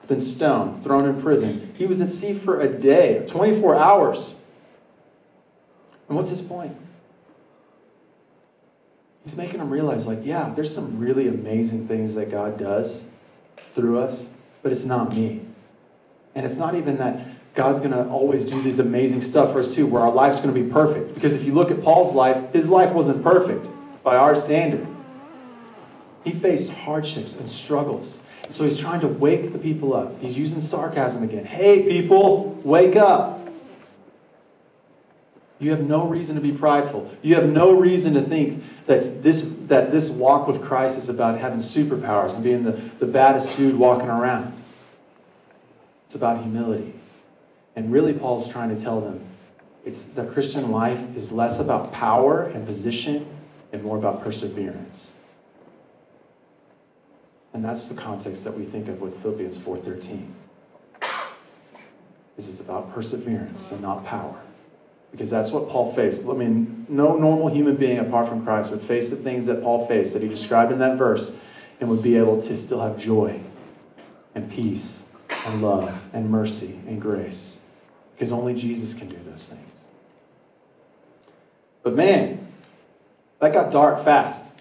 He's 0.00 0.08
been 0.08 0.20
stoned, 0.20 0.82
thrown 0.82 1.04
in 1.04 1.20
prison. 1.20 1.72
He 1.76 1.86
was 1.86 2.00
at 2.00 2.10
sea 2.10 2.34
for 2.34 2.60
a 2.60 2.68
day, 2.68 3.24
24 3.28 3.76
hours. 3.76 4.36
And 6.08 6.16
what's 6.16 6.30
his 6.30 6.42
point? 6.42 6.76
He's 9.24 9.36
making 9.36 9.58
them 9.58 9.70
realize, 9.70 10.06
like, 10.06 10.20
yeah, 10.22 10.52
there's 10.54 10.72
some 10.72 11.00
really 11.00 11.26
amazing 11.26 11.88
things 11.88 12.14
that 12.14 12.30
God 12.30 12.58
does 12.58 13.08
through 13.74 13.98
us, 13.98 14.32
but 14.62 14.70
it's 14.70 14.84
not 14.84 15.16
me. 15.16 15.45
And 16.36 16.44
it's 16.44 16.58
not 16.58 16.76
even 16.76 16.98
that 16.98 17.54
God's 17.54 17.80
going 17.80 17.92
to 17.92 18.06
always 18.08 18.44
do 18.44 18.60
these 18.60 18.78
amazing 18.78 19.22
stuff 19.22 19.52
for 19.52 19.60
us, 19.60 19.74
too, 19.74 19.86
where 19.86 20.02
our 20.02 20.12
life's 20.12 20.40
going 20.40 20.54
to 20.54 20.60
be 20.62 20.70
perfect. 20.70 21.14
Because 21.14 21.34
if 21.34 21.42
you 21.42 21.54
look 21.54 21.70
at 21.70 21.82
Paul's 21.82 22.14
life, 22.14 22.52
his 22.52 22.68
life 22.68 22.92
wasn't 22.92 23.24
perfect 23.24 23.68
by 24.04 24.16
our 24.16 24.36
standard. 24.36 24.86
He 26.22 26.32
faced 26.32 26.72
hardships 26.72 27.36
and 27.36 27.48
struggles. 27.48 28.22
So 28.50 28.64
he's 28.64 28.78
trying 28.78 29.00
to 29.00 29.08
wake 29.08 29.52
the 29.52 29.58
people 29.58 29.94
up. 29.94 30.20
He's 30.20 30.36
using 30.36 30.60
sarcasm 30.60 31.22
again. 31.22 31.46
Hey, 31.46 31.82
people, 31.84 32.60
wake 32.62 32.96
up. 32.96 33.48
You 35.58 35.70
have 35.70 35.80
no 35.80 36.06
reason 36.06 36.34
to 36.34 36.42
be 36.42 36.52
prideful. 36.52 37.10
You 37.22 37.36
have 37.36 37.48
no 37.48 37.72
reason 37.72 38.12
to 38.14 38.20
think 38.20 38.62
that 38.84 39.22
this, 39.22 39.54
that 39.68 39.90
this 39.90 40.10
walk 40.10 40.46
with 40.46 40.62
Christ 40.62 40.98
is 40.98 41.08
about 41.08 41.38
having 41.38 41.60
superpowers 41.60 42.34
and 42.34 42.44
being 42.44 42.64
the, 42.64 42.72
the 42.72 43.06
baddest 43.06 43.56
dude 43.56 43.76
walking 43.76 44.08
around. 44.08 44.52
It's 46.06 46.14
about 46.14 46.42
humility. 46.42 46.94
And 47.74 47.92
really, 47.92 48.12
Paul's 48.12 48.48
trying 48.48 48.74
to 48.74 48.82
tell 48.82 49.00
them 49.00 49.20
it's 49.84 50.04
the 50.04 50.24
Christian 50.24 50.70
life 50.70 50.98
is 51.14 51.30
less 51.30 51.60
about 51.60 51.92
power 51.92 52.42
and 52.42 52.66
position 52.66 53.26
and 53.72 53.82
more 53.82 53.98
about 53.98 54.22
perseverance. 54.22 55.14
And 57.52 57.64
that's 57.64 57.86
the 57.88 57.94
context 57.94 58.44
that 58.44 58.56
we 58.56 58.64
think 58.64 58.88
of 58.88 59.00
with 59.00 59.16
Philippians 59.22 59.58
4:13. 59.58 60.34
This 62.36 62.48
Is 62.48 62.60
about 62.60 62.92
perseverance 62.92 63.72
and 63.72 63.80
not 63.80 64.04
power. 64.04 64.36
Because 65.10 65.30
that's 65.30 65.52
what 65.52 65.70
Paul 65.70 65.90
faced. 65.92 66.28
I 66.28 66.34
mean, 66.34 66.84
no 66.88 67.16
normal 67.16 67.48
human 67.48 67.76
being 67.76 67.98
apart 67.98 68.28
from 68.28 68.44
Christ 68.44 68.70
would 68.72 68.82
face 68.82 69.08
the 69.08 69.16
things 69.16 69.46
that 69.46 69.62
Paul 69.62 69.86
faced 69.86 70.12
that 70.12 70.22
he 70.22 70.28
described 70.28 70.70
in 70.70 70.78
that 70.80 70.98
verse 70.98 71.38
and 71.80 71.88
would 71.88 72.02
be 72.02 72.16
able 72.16 72.42
to 72.42 72.58
still 72.58 72.82
have 72.82 72.98
joy 72.98 73.40
and 74.34 74.50
peace 74.50 75.05
and 75.46 75.62
love 75.62 76.02
and 76.12 76.30
mercy 76.30 76.80
and 76.86 77.00
grace. 77.00 77.60
Because 78.14 78.32
only 78.32 78.54
Jesus 78.54 78.94
can 78.94 79.08
do 79.08 79.18
those 79.30 79.48
things. 79.48 79.62
But 81.82 81.94
man, 81.94 82.46
that 83.38 83.52
got 83.52 83.70
dark 83.70 84.04
fast. 84.04 84.54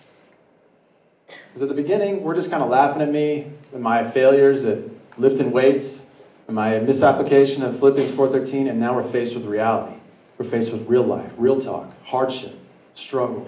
Because 1.27 1.63
at 1.63 1.69
the 1.69 1.75
beginning, 1.75 2.21
we're 2.21 2.35
just 2.35 2.51
kind 2.51 2.61
of 2.61 2.69
laughing 2.69 3.01
at 3.01 3.11
me 3.11 3.51
and 3.73 3.81
my 3.81 4.07
failures 4.07 4.65
at 4.65 4.79
lifting 5.17 5.51
weights 5.51 6.11
and 6.47 6.55
my 6.55 6.79
misapplication 6.79 7.63
of 7.63 7.79
Philippians 7.79 8.11
4.13, 8.11 8.69
and 8.69 8.79
now 8.79 8.93
we're 8.93 9.03
faced 9.03 9.33
with 9.33 9.45
reality. 9.45 9.95
We're 10.37 10.45
faced 10.45 10.71
with 10.71 10.87
real 10.87 11.03
life, 11.03 11.31
real 11.37 11.59
talk, 11.59 11.91
hardship, 12.03 12.53
struggle. 12.93 13.47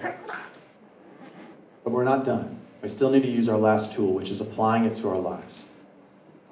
But 1.84 1.92
we're 1.92 2.04
not 2.04 2.24
done. 2.24 2.58
We 2.82 2.88
still 2.88 3.10
need 3.10 3.22
to 3.22 3.30
use 3.30 3.48
our 3.48 3.58
last 3.58 3.92
tool, 3.92 4.12
which 4.12 4.30
is 4.30 4.40
applying 4.40 4.84
it 4.86 4.94
to 4.96 5.08
our 5.08 5.18
lives. 5.18 5.67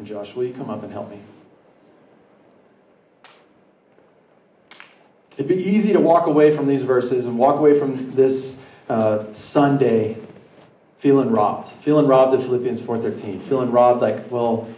Josh, 0.02 0.34
will 0.34 0.44
you 0.44 0.52
come 0.52 0.70
up 0.70 0.82
and 0.82 0.92
help 0.92 1.10
me? 1.10 1.20
It'd 5.32 5.48
be 5.48 5.56
easy 5.56 5.92
to 5.92 6.00
walk 6.00 6.26
away 6.26 6.54
from 6.54 6.66
these 6.66 6.82
verses 6.82 7.26
and 7.26 7.38
walk 7.38 7.56
away 7.56 7.78
from 7.78 8.14
this 8.14 8.66
uh, 8.88 9.24
Sunday 9.32 10.16
feeling 10.98 11.30
robbed, 11.30 11.68
feeling 11.68 12.06
robbed 12.06 12.34
of 12.34 12.42
Philippians 12.42 12.80
4:13, 12.80 13.42
feeling 13.42 13.70
robbed 13.70 14.00
like, 14.00 14.30
well, 14.30 14.68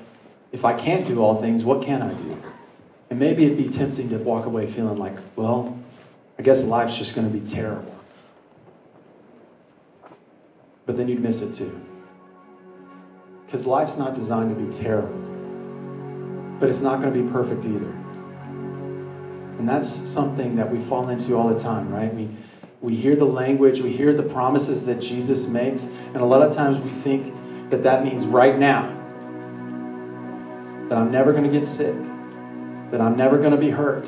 if 0.51 0.65
I 0.65 0.73
can't 0.73 1.07
do 1.07 1.23
all 1.23 1.41
things, 1.41 1.65
what 1.65 1.83
can 1.83 2.03
I 2.03 2.15
do? 2.15 2.43
And 3.11 3.19
maybe 3.19 3.45
it'd 3.45 3.57
be 3.57 3.69
tempting 3.69 4.09
to 4.11 4.19
walk 4.19 4.47
away 4.47 4.67
feeling 4.67 4.99
like, 4.99 5.17
well, 5.37 5.79
I 6.39 6.43
guess 6.43 6.65
life's 6.65 6.99
just 6.99 7.15
going 7.15 7.31
to 7.31 7.37
be 7.37 7.45
terrible. 7.45 7.99
but 10.89 10.97
then 10.97 11.07
you'd 11.07 11.21
miss 11.21 11.43
it 11.43 11.53
too. 11.53 11.79
Because 13.49 13.67
life's 13.67 13.97
not 13.97 14.15
designed 14.15 14.55
to 14.55 14.63
be 14.63 14.71
terrible, 14.71 15.17
but 16.61 16.69
it's 16.69 16.83
not 16.83 17.01
going 17.01 17.15
to 17.15 17.23
be 17.23 17.27
perfect 17.33 17.65
either. 17.65 17.89
And 19.59 19.67
that's 19.67 19.89
something 19.89 20.57
that 20.57 20.71
we 20.71 20.79
fall 20.81 21.09
into 21.09 21.35
all 21.35 21.49
the 21.49 21.59
time, 21.59 21.89
right? 21.91 22.15
We, 22.15 22.29
we 22.83 22.95
hear 22.95 23.17
the 23.17 23.25
language, 23.25 23.81
we 23.81 23.91
hear 23.91 24.13
the 24.13 24.23
promises 24.23 24.85
that 24.85 25.01
Jesus 25.01 25.49
makes, 25.49 25.85
and 25.85 26.19
a 26.19 26.27
lot 26.27 26.43
of 26.43 26.55
times 26.55 26.79
we 26.79 26.91
think 26.91 27.35
that 27.71 27.83
that 27.85 28.05
means 28.05 28.27
right 28.27 28.59
now. 28.59 28.95
That 30.91 30.99
I'm 30.99 31.11
never 31.11 31.33
going 31.33 31.45
to 31.45 31.51
get 31.51 31.65
sick, 31.65 31.97
that 32.91 33.01
I'm 33.01 33.17
never 33.17 33.39
going 33.39 33.53
to 33.53 33.57
be 33.57 33.71
hurt, 33.71 34.07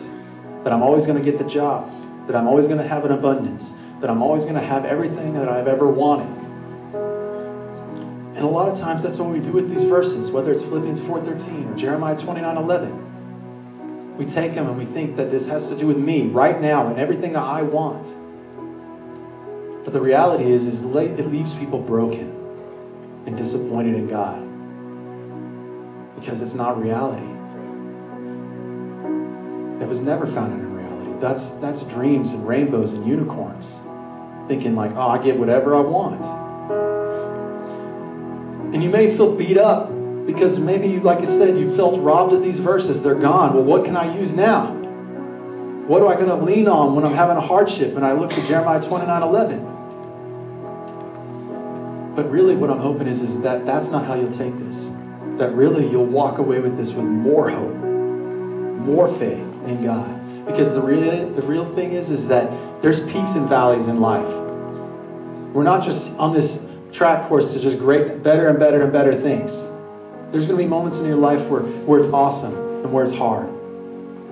that 0.64 0.72
I'm 0.74 0.82
always 0.82 1.06
going 1.06 1.18
to 1.18 1.24
get 1.24 1.38
the 1.38 1.48
job, 1.48 1.90
that 2.26 2.36
I'm 2.36 2.46
always 2.46 2.66
going 2.66 2.78
to 2.78 2.86
have 2.86 3.06
an 3.06 3.12
abundance, 3.12 3.72
that 4.02 4.10
I'm 4.10 4.22
always 4.22 4.42
going 4.42 4.56
to 4.56 4.60
have 4.60 4.84
everything 4.84 5.32
that 5.32 5.48
I've 5.48 5.66
ever 5.66 5.86
wanted. 5.86 6.39
And 8.40 8.48
a 8.48 8.50
lot 8.50 8.70
of 8.70 8.78
times 8.78 9.02
that's 9.02 9.18
what 9.18 9.28
we 9.28 9.38
do 9.38 9.52
with 9.52 9.68
these 9.68 9.84
verses, 9.84 10.30
whether 10.30 10.50
it's 10.50 10.62
Philippians 10.62 10.98
4:13 11.02 11.70
or 11.70 11.76
Jeremiah 11.76 12.16
29:11. 12.16 14.16
We 14.16 14.24
take 14.24 14.54
them 14.54 14.66
and 14.66 14.78
we 14.78 14.86
think 14.86 15.16
that 15.16 15.30
this 15.30 15.46
has 15.48 15.68
to 15.68 15.76
do 15.76 15.86
with 15.86 15.98
me 15.98 16.28
right 16.28 16.58
now 16.58 16.86
and 16.86 16.98
everything 16.98 17.34
that 17.34 17.42
I 17.42 17.60
want. 17.60 18.08
But 19.84 19.92
the 19.92 20.00
reality 20.00 20.50
is, 20.50 20.66
is 20.66 20.82
it 20.82 21.30
leaves 21.30 21.54
people 21.54 21.80
broken 21.80 22.34
and 23.26 23.36
disappointed 23.36 23.94
in 23.94 24.08
God 24.08 24.42
because 26.18 26.40
it's 26.40 26.54
not 26.54 26.82
reality. 26.82 27.28
It 29.84 29.86
was 29.86 30.00
never 30.00 30.24
founded 30.24 30.60
in 30.60 30.74
reality. 30.74 31.12
That's 31.20 31.50
that's 31.58 31.82
dreams 31.82 32.32
and 32.32 32.48
rainbows 32.48 32.94
and 32.94 33.06
unicorns, 33.06 33.80
thinking 34.48 34.74
like, 34.74 34.96
oh, 34.96 35.10
I 35.10 35.18
get 35.18 35.38
whatever 35.38 35.74
I 35.74 35.80
want. 35.80 36.49
And 38.72 38.82
you 38.84 38.90
may 38.90 39.16
feel 39.16 39.34
beat 39.34 39.58
up 39.58 39.90
because 40.26 40.60
maybe, 40.60 40.88
you, 40.88 41.00
like 41.00 41.18
I 41.18 41.24
said, 41.24 41.58
you 41.58 41.74
felt 41.74 42.00
robbed 42.00 42.32
of 42.32 42.42
these 42.42 42.58
verses. 42.58 43.02
They're 43.02 43.14
gone. 43.16 43.54
Well, 43.54 43.64
what 43.64 43.84
can 43.84 43.96
I 43.96 44.16
use 44.16 44.34
now? 44.34 44.74
What 45.86 46.02
am 46.02 46.08
I 46.08 46.14
going 46.14 46.28
to 46.28 46.36
lean 46.36 46.68
on 46.68 46.94
when 46.94 47.04
I'm 47.04 47.12
having 47.12 47.36
a 47.36 47.40
hardship? 47.40 47.96
And 47.96 48.06
I 48.06 48.12
look 48.12 48.30
to 48.30 48.46
Jeremiah 48.46 48.80
29 48.80 49.22
11. 49.22 49.70
But 52.14 52.30
really, 52.30 52.54
what 52.54 52.70
I'm 52.70 52.78
hoping 52.78 53.08
is, 53.08 53.22
is 53.22 53.42
that 53.42 53.66
that's 53.66 53.90
not 53.90 54.06
how 54.06 54.14
you'll 54.14 54.30
take 54.30 54.56
this. 54.58 54.90
That 55.38 55.52
really 55.52 55.90
you'll 55.90 56.06
walk 56.06 56.38
away 56.38 56.60
with 56.60 56.76
this 56.76 56.92
with 56.92 57.06
more 57.06 57.50
hope, 57.50 57.74
more 57.74 59.08
faith 59.08 59.46
in 59.66 59.82
God. 59.82 60.46
Because 60.46 60.74
the 60.74 60.80
real, 60.80 61.28
the 61.30 61.42
real 61.42 61.74
thing 61.74 61.92
is, 61.92 62.12
is 62.12 62.28
that 62.28 62.82
there's 62.82 63.00
peaks 63.06 63.34
and 63.34 63.48
valleys 63.48 63.88
in 63.88 64.00
life. 64.00 64.32
We're 65.52 65.64
not 65.64 65.82
just 65.82 66.16
on 66.18 66.32
this 66.32 66.69
track 66.92 67.28
course 67.28 67.52
to 67.54 67.60
just 67.60 67.78
great, 67.78 68.22
better 68.22 68.48
and 68.48 68.58
better 68.58 68.82
and 68.82 68.92
better 68.92 69.18
things. 69.18 69.52
There's 70.32 70.46
going 70.46 70.58
to 70.58 70.64
be 70.64 70.66
moments 70.66 71.00
in 71.00 71.06
your 71.06 71.16
life 71.16 71.46
where, 71.48 71.62
where 71.62 72.00
it's 72.00 72.10
awesome 72.10 72.54
and 72.54 72.92
where 72.92 73.04
it's 73.04 73.14
hard. 73.14 73.48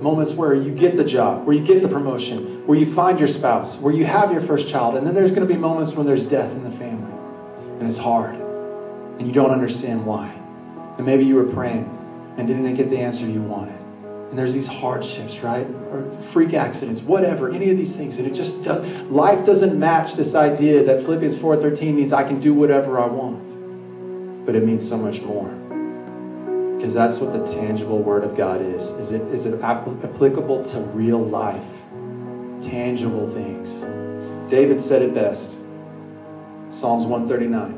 Moments 0.00 0.34
where 0.34 0.54
you 0.54 0.72
get 0.72 0.96
the 0.96 1.04
job, 1.04 1.46
where 1.46 1.56
you 1.56 1.64
get 1.64 1.82
the 1.82 1.88
promotion, 1.88 2.66
where 2.66 2.78
you 2.78 2.86
find 2.86 3.18
your 3.18 3.28
spouse, 3.28 3.80
where 3.80 3.92
you 3.92 4.04
have 4.04 4.30
your 4.30 4.40
first 4.40 4.68
child. 4.68 4.96
And 4.96 5.06
then 5.06 5.14
there's 5.14 5.30
going 5.30 5.46
to 5.46 5.52
be 5.52 5.58
moments 5.58 5.94
when 5.94 6.06
there's 6.06 6.24
death 6.24 6.52
in 6.52 6.62
the 6.62 6.70
family 6.70 7.12
and 7.78 7.88
it's 7.88 7.98
hard 7.98 8.34
and 8.34 9.26
you 9.26 9.32
don't 9.32 9.50
understand 9.50 10.04
why. 10.06 10.32
And 10.96 11.06
maybe 11.06 11.24
you 11.24 11.34
were 11.34 11.52
praying 11.52 11.94
and 12.36 12.46
didn't 12.46 12.74
get 12.74 12.90
the 12.90 12.98
answer 12.98 13.26
you 13.26 13.42
wanted. 13.42 13.77
And 14.30 14.38
there's 14.38 14.52
these 14.52 14.68
hardships, 14.68 15.40
right? 15.40 15.66
Or 15.90 16.04
freak 16.32 16.52
accidents, 16.52 17.00
whatever, 17.00 17.50
any 17.50 17.70
of 17.70 17.78
these 17.78 17.96
things. 17.96 18.18
And 18.18 18.26
it 18.26 18.34
just 18.34 18.62
does, 18.62 18.86
life 19.10 19.46
doesn't 19.46 19.78
match 19.78 20.14
this 20.14 20.34
idea 20.34 20.84
that 20.84 21.02
Philippians 21.02 21.36
4:13 21.36 21.94
means 21.94 22.12
I 22.12 22.24
can 22.24 22.38
do 22.40 22.52
whatever 22.52 23.00
I 23.00 23.06
want. 23.06 24.44
But 24.44 24.54
it 24.54 24.66
means 24.66 24.86
so 24.86 24.98
much 24.98 25.22
more 25.22 25.48
because 26.76 26.94
that's 26.94 27.18
what 27.18 27.32
the 27.32 27.44
tangible 27.52 27.98
word 27.98 28.22
of 28.22 28.36
God 28.36 28.60
is. 28.60 28.90
Is 28.92 29.12
it 29.12 29.22
is 29.34 29.46
it 29.46 29.60
applicable 29.62 30.64
to 30.64 30.78
real 30.80 31.18
life, 31.18 31.64
tangible 32.62 33.28
things? 33.30 33.84
David 34.50 34.80
said 34.80 35.02
it 35.02 35.12
best. 35.14 35.56
Psalms 36.70 37.06
139. 37.06 37.72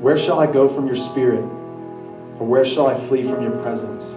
Where 0.00 0.18
shall 0.18 0.40
I 0.40 0.46
go 0.50 0.68
from 0.68 0.86
your 0.86 0.96
spirit? 0.96 1.44
Or 2.38 2.46
where 2.46 2.64
shall 2.64 2.86
I 2.86 2.94
flee 2.94 3.22
from 3.22 3.42
your 3.42 3.58
presence? 3.62 4.16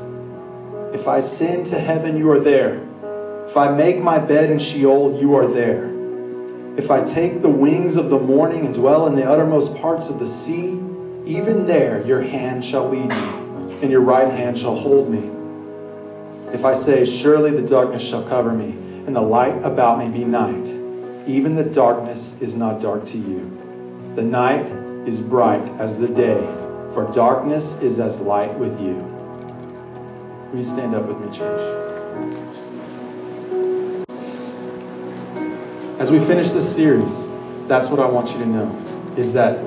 If 0.94 1.08
I 1.08 1.18
ascend 1.18 1.68
to 1.68 1.80
heaven, 1.80 2.18
you 2.18 2.32
are 2.32 2.40
there. 2.40 2.82
If 3.46 3.56
I 3.56 3.72
make 3.72 4.02
my 4.02 4.18
bed 4.18 4.50
in 4.50 4.60
Sheol, 4.60 5.20
you 5.20 5.36
are 5.36 5.48
there. 5.48 5.94
If 6.78 6.92
I 6.92 7.04
take 7.04 7.42
the 7.42 7.50
wings 7.50 7.98
of 7.98 8.10
the 8.10 8.20
morning 8.20 8.66
and 8.66 8.74
dwell 8.74 9.08
in 9.08 9.16
the 9.16 9.24
uttermost 9.24 9.78
parts 9.78 10.10
of 10.10 10.20
the 10.20 10.28
sea, 10.28 10.80
even 11.26 11.66
there 11.66 12.06
your 12.06 12.22
hand 12.22 12.64
shall 12.64 12.90
lead 12.90 13.10
me, 13.10 13.80
and 13.82 13.92
your 13.92 14.02
right 14.02 14.32
hand 14.32 14.58
shall 14.58 14.76
hold 14.76 15.10
me. 15.10 15.32
If 16.54 16.66
I 16.66 16.74
say, 16.74 17.06
Surely 17.06 17.52
the 17.52 17.68
darkness 17.68 18.02
shall 18.02 18.24
cover 18.24 18.54
me, 18.54 18.72
and 19.06 19.16
the 19.16 19.22
light 19.22 19.64
about 19.64 20.00
me 20.00 20.10
be 20.10 20.24
night, 20.24 20.68
even 21.28 21.56
the 21.56 21.64
darkness 21.64 22.42
is 22.42 22.56
not 22.56 22.82
dark 22.82 23.06
to 23.08 23.18
you. 23.18 23.52
The 24.16 24.22
night 24.22 24.66
is 25.08 25.20
bright 25.20 25.68
as 25.80 25.98
the 25.98 26.08
day, 26.08 26.42
for 26.98 27.12
darkness 27.12 27.84
is 27.84 28.00
as 28.00 28.22
light 28.22 28.52
with 28.58 28.82
you. 28.82 28.96
Will 30.50 30.58
you 30.58 30.64
stand 30.64 30.96
up 30.96 31.06
with 31.06 31.20
me, 31.20 31.28
church? 31.38 31.62
As 36.00 36.10
we 36.10 36.18
finish 36.18 36.50
this 36.50 36.76
series, 36.76 37.28
that's 37.68 37.90
what 37.90 38.00
I 38.00 38.10
want 38.10 38.32
you 38.32 38.40
to 38.40 38.48
know 38.48 39.14
is 39.16 39.32
that 39.34 39.62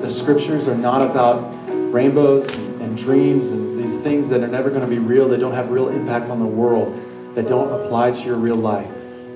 the 0.00 0.08
scriptures 0.08 0.68
are 0.68 0.74
not 0.74 1.02
about 1.02 1.52
rainbows 1.92 2.48
and 2.54 2.96
dreams 2.96 3.50
and 3.50 3.78
these 3.78 4.00
things 4.00 4.30
that 4.30 4.40
are 4.40 4.48
never 4.48 4.70
going 4.70 4.80
to 4.80 4.88
be 4.88 4.98
real, 4.98 5.28
that 5.28 5.38
don't 5.38 5.52
have 5.52 5.70
real 5.70 5.90
impact 5.90 6.30
on 6.30 6.38
the 6.38 6.46
world, 6.46 6.98
that 7.34 7.46
don't 7.46 7.78
apply 7.78 8.12
to 8.12 8.22
your 8.22 8.36
real 8.36 8.56
life. 8.56 8.90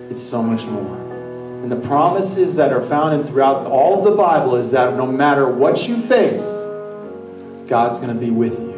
It's 0.09 0.23
so 0.23 0.43
much 0.43 0.65
more. 0.65 0.97
And 1.63 1.71
the 1.71 1.77
promises 1.77 2.57
that 2.57 2.73
are 2.73 2.83
found 2.87 3.21
in 3.21 3.27
throughout 3.27 3.67
all 3.67 3.99
of 3.99 4.05
the 4.11 4.17
Bible 4.17 4.57
is 4.57 4.71
that 4.71 4.97
no 4.97 5.05
matter 5.05 5.47
what 5.47 5.87
you 5.87 6.01
face, 6.01 6.64
God's 7.67 7.99
going 7.99 8.13
to 8.13 8.21
be 8.21 8.31
with 8.31 8.59
you. 8.59 8.75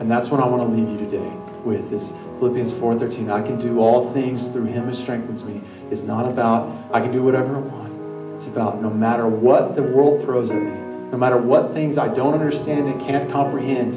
And 0.00 0.10
that's 0.10 0.28
what 0.28 0.40
I 0.40 0.46
want 0.46 0.62
to 0.62 0.68
leave 0.68 0.88
you 0.88 0.98
today 0.98 1.32
with 1.64 1.92
is 1.92 2.12
Philippians 2.38 2.72
4:13. 2.72 3.30
I 3.30 3.42
can 3.42 3.58
do 3.58 3.80
all 3.80 4.12
things 4.12 4.46
through 4.48 4.66
him 4.66 4.86
who 4.86 4.94
strengthens 4.94 5.44
me. 5.44 5.60
It's 5.90 6.02
not 6.02 6.26
about 6.26 6.72
I 6.92 7.00
can 7.00 7.12
do 7.12 7.22
whatever 7.22 7.56
I 7.56 7.60
want. 7.60 8.36
It's 8.36 8.46
about 8.46 8.80
no 8.80 8.90
matter 8.90 9.26
what 9.26 9.76
the 9.76 9.82
world 9.82 10.22
throws 10.22 10.50
at 10.50 10.62
me, 10.62 10.70
no 11.10 11.18
matter 11.18 11.36
what 11.36 11.74
things 11.74 11.98
I 11.98 12.08
don't 12.08 12.34
understand 12.34 12.88
and 12.88 13.00
can't 13.00 13.30
comprehend, 13.30 13.96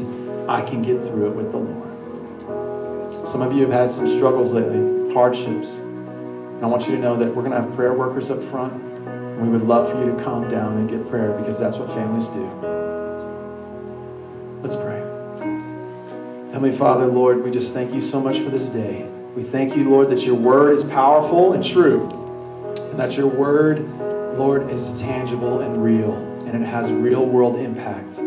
I 0.50 0.62
can 0.62 0.82
get 0.82 1.06
through 1.06 1.32
it 1.32 1.36
with 1.36 1.52
the 1.52 1.58
Lord. 1.58 3.28
Some 3.28 3.42
of 3.42 3.54
you 3.54 3.62
have 3.62 3.72
had 3.72 3.92
some 3.92 4.08
struggles 4.08 4.52
lately, 4.52 5.14
hardships. 5.14 5.70
And 5.72 6.66
I 6.66 6.68
want 6.68 6.88
you 6.88 6.96
to 6.96 7.02
know 7.02 7.16
that 7.18 7.28
we're 7.28 7.44
going 7.44 7.52
to 7.52 7.62
have 7.62 7.74
prayer 7.76 7.94
workers 7.94 8.32
up 8.32 8.42
front. 8.44 8.74
And 8.74 9.42
we 9.42 9.50
would 9.50 9.68
love 9.68 9.92
for 9.92 10.00
you 10.04 10.12
to 10.12 10.24
come 10.24 10.50
down 10.50 10.78
and 10.78 10.90
get 10.90 11.08
prayer 11.10 11.38
because 11.38 11.60
that's 11.60 11.78
what 11.78 11.90
families 11.90 12.30
do. 12.30 12.71
Heavenly 16.62 16.78
Father, 16.78 17.08
Lord, 17.08 17.43
we 17.43 17.50
just 17.50 17.74
thank 17.74 17.91
you 17.91 18.00
so 18.00 18.21
much 18.21 18.38
for 18.38 18.52
this 18.52 18.69
day. 18.69 19.04
We 19.36 19.41
thank 19.41 19.76
you, 19.76 19.89
Lord, 19.89 20.12
that 20.12 20.28
your 20.28 20.36
word 20.36 20.74
is 20.74 20.84
powerful 20.84 21.54
and 21.54 21.65
true, 21.65 22.08
and 22.91 23.00
that 23.00 23.17
your 23.17 23.26
word, 23.26 23.80
Lord, 24.38 24.69
is 24.69 25.02
tangible 25.02 25.62
and 25.62 25.84
real 25.84 26.13
and 26.45 26.50
it 26.50 26.63
has 26.63 26.91
real 26.91 27.26
world 27.26 27.56
impact. 27.56 28.19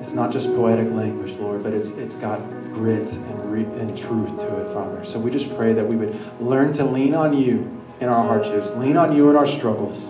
It's 0.00 0.12
not 0.12 0.32
just 0.32 0.48
poetic 0.56 0.92
language, 0.92 1.38
Lord, 1.38 1.62
but 1.62 1.72
it's, 1.72 1.90
it's 1.90 2.16
got 2.16 2.40
grit 2.72 3.12
and, 3.12 3.52
re- 3.52 3.80
and 3.80 3.96
truth 3.96 4.40
to 4.40 4.62
it, 4.62 4.74
Father. 4.74 5.04
So 5.04 5.20
we 5.20 5.30
just 5.30 5.54
pray 5.56 5.72
that 5.72 5.86
we 5.86 5.94
would 5.94 6.18
learn 6.40 6.72
to 6.72 6.84
lean 6.84 7.14
on 7.14 7.32
you 7.32 7.80
in 8.00 8.08
our 8.08 8.26
hardships, 8.26 8.74
lean 8.74 8.96
on 8.96 9.14
you 9.14 9.30
in 9.30 9.36
our 9.36 9.46
struggles. 9.46 10.08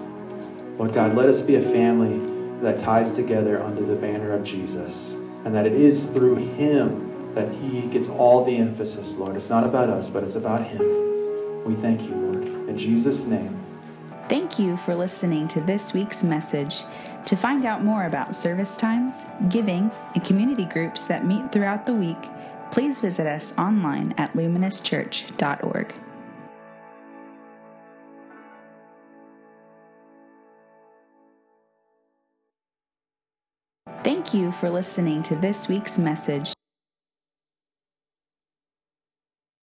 Lord 0.79 0.94
God, 0.94 1.14
let 1.14 1.29
us 1.29 1.42
be 1.42 1.57
a 1.57 1.62
family 1.62 2.18
that 2.62 2.79
ties 2.79 3.12
together 3.12 3.62
under 3.62 3.85
the 3.85 3.96
banner 3.96 4.33
of 4.33 4.42
Jesus, 4.42 5.12
and 5.44 5.55
that 5.55 5.66
it 5.66 5.75
is 5.75 6.07
through 6.07 6.37
Him 6.37 7.06
that 7.37 7.53
He 7.53 7.83
gets 7.83 8.09
all 8.09 8.44
the 8.44 8.57
emphasis, 8.57 9.16
Lord. 9.18 9.37
It's 9.37 9.51
not 9.51 9.62
about 9.62 9.90
us, 9.90 10.09
but 10.09 10.25
it's 10.25 10.37
about 10.37 10.64
Him. 10.64 10.81
We 11.64 11.75
thank 11.75 12.03
you, 12.03 12.14
Lord. 12.14 12.46
In 12.68 12.79
Jesus' 12.79 13.27
name. 13.27 13.62
Thank 14.29 14.59
you 14.59 14.77
for 14.79 14.94
listening 14.96 15.46
to 15.49 15.61
this 15.61 15.92
week's 15.92 16.25
message. 16.25 16.83
To 17.27 17.37
find 17.37 17.64
out 17.66 17.85
more 17.85 18.07
about 18.07 18.35
service 18.35 18.77
times, 18.77 19.27
giving, 19.51 19.90
and 20.14 20.25
community 20.25 20.64
groups 20.64 21.05
that 21.05 21.27
meet 21.27 21.53
throughout 21.53 21.85
the 21.85 21.92
week, 21.92 22.16
please 22.70 23.01
visit 23.01 23.27
us 23.27 23.53
online 23.59 24.14
at 24.16 24.33
luminouschurch.org. 24.33 25.94
Thank 34.03 34.33
you 34.33 34.53
for 34.53 34.70
listening 34.70 35.22
to 35.25 35.37
this 35.37 35.68
week's 35.68 35.99
message. 35.99 36.56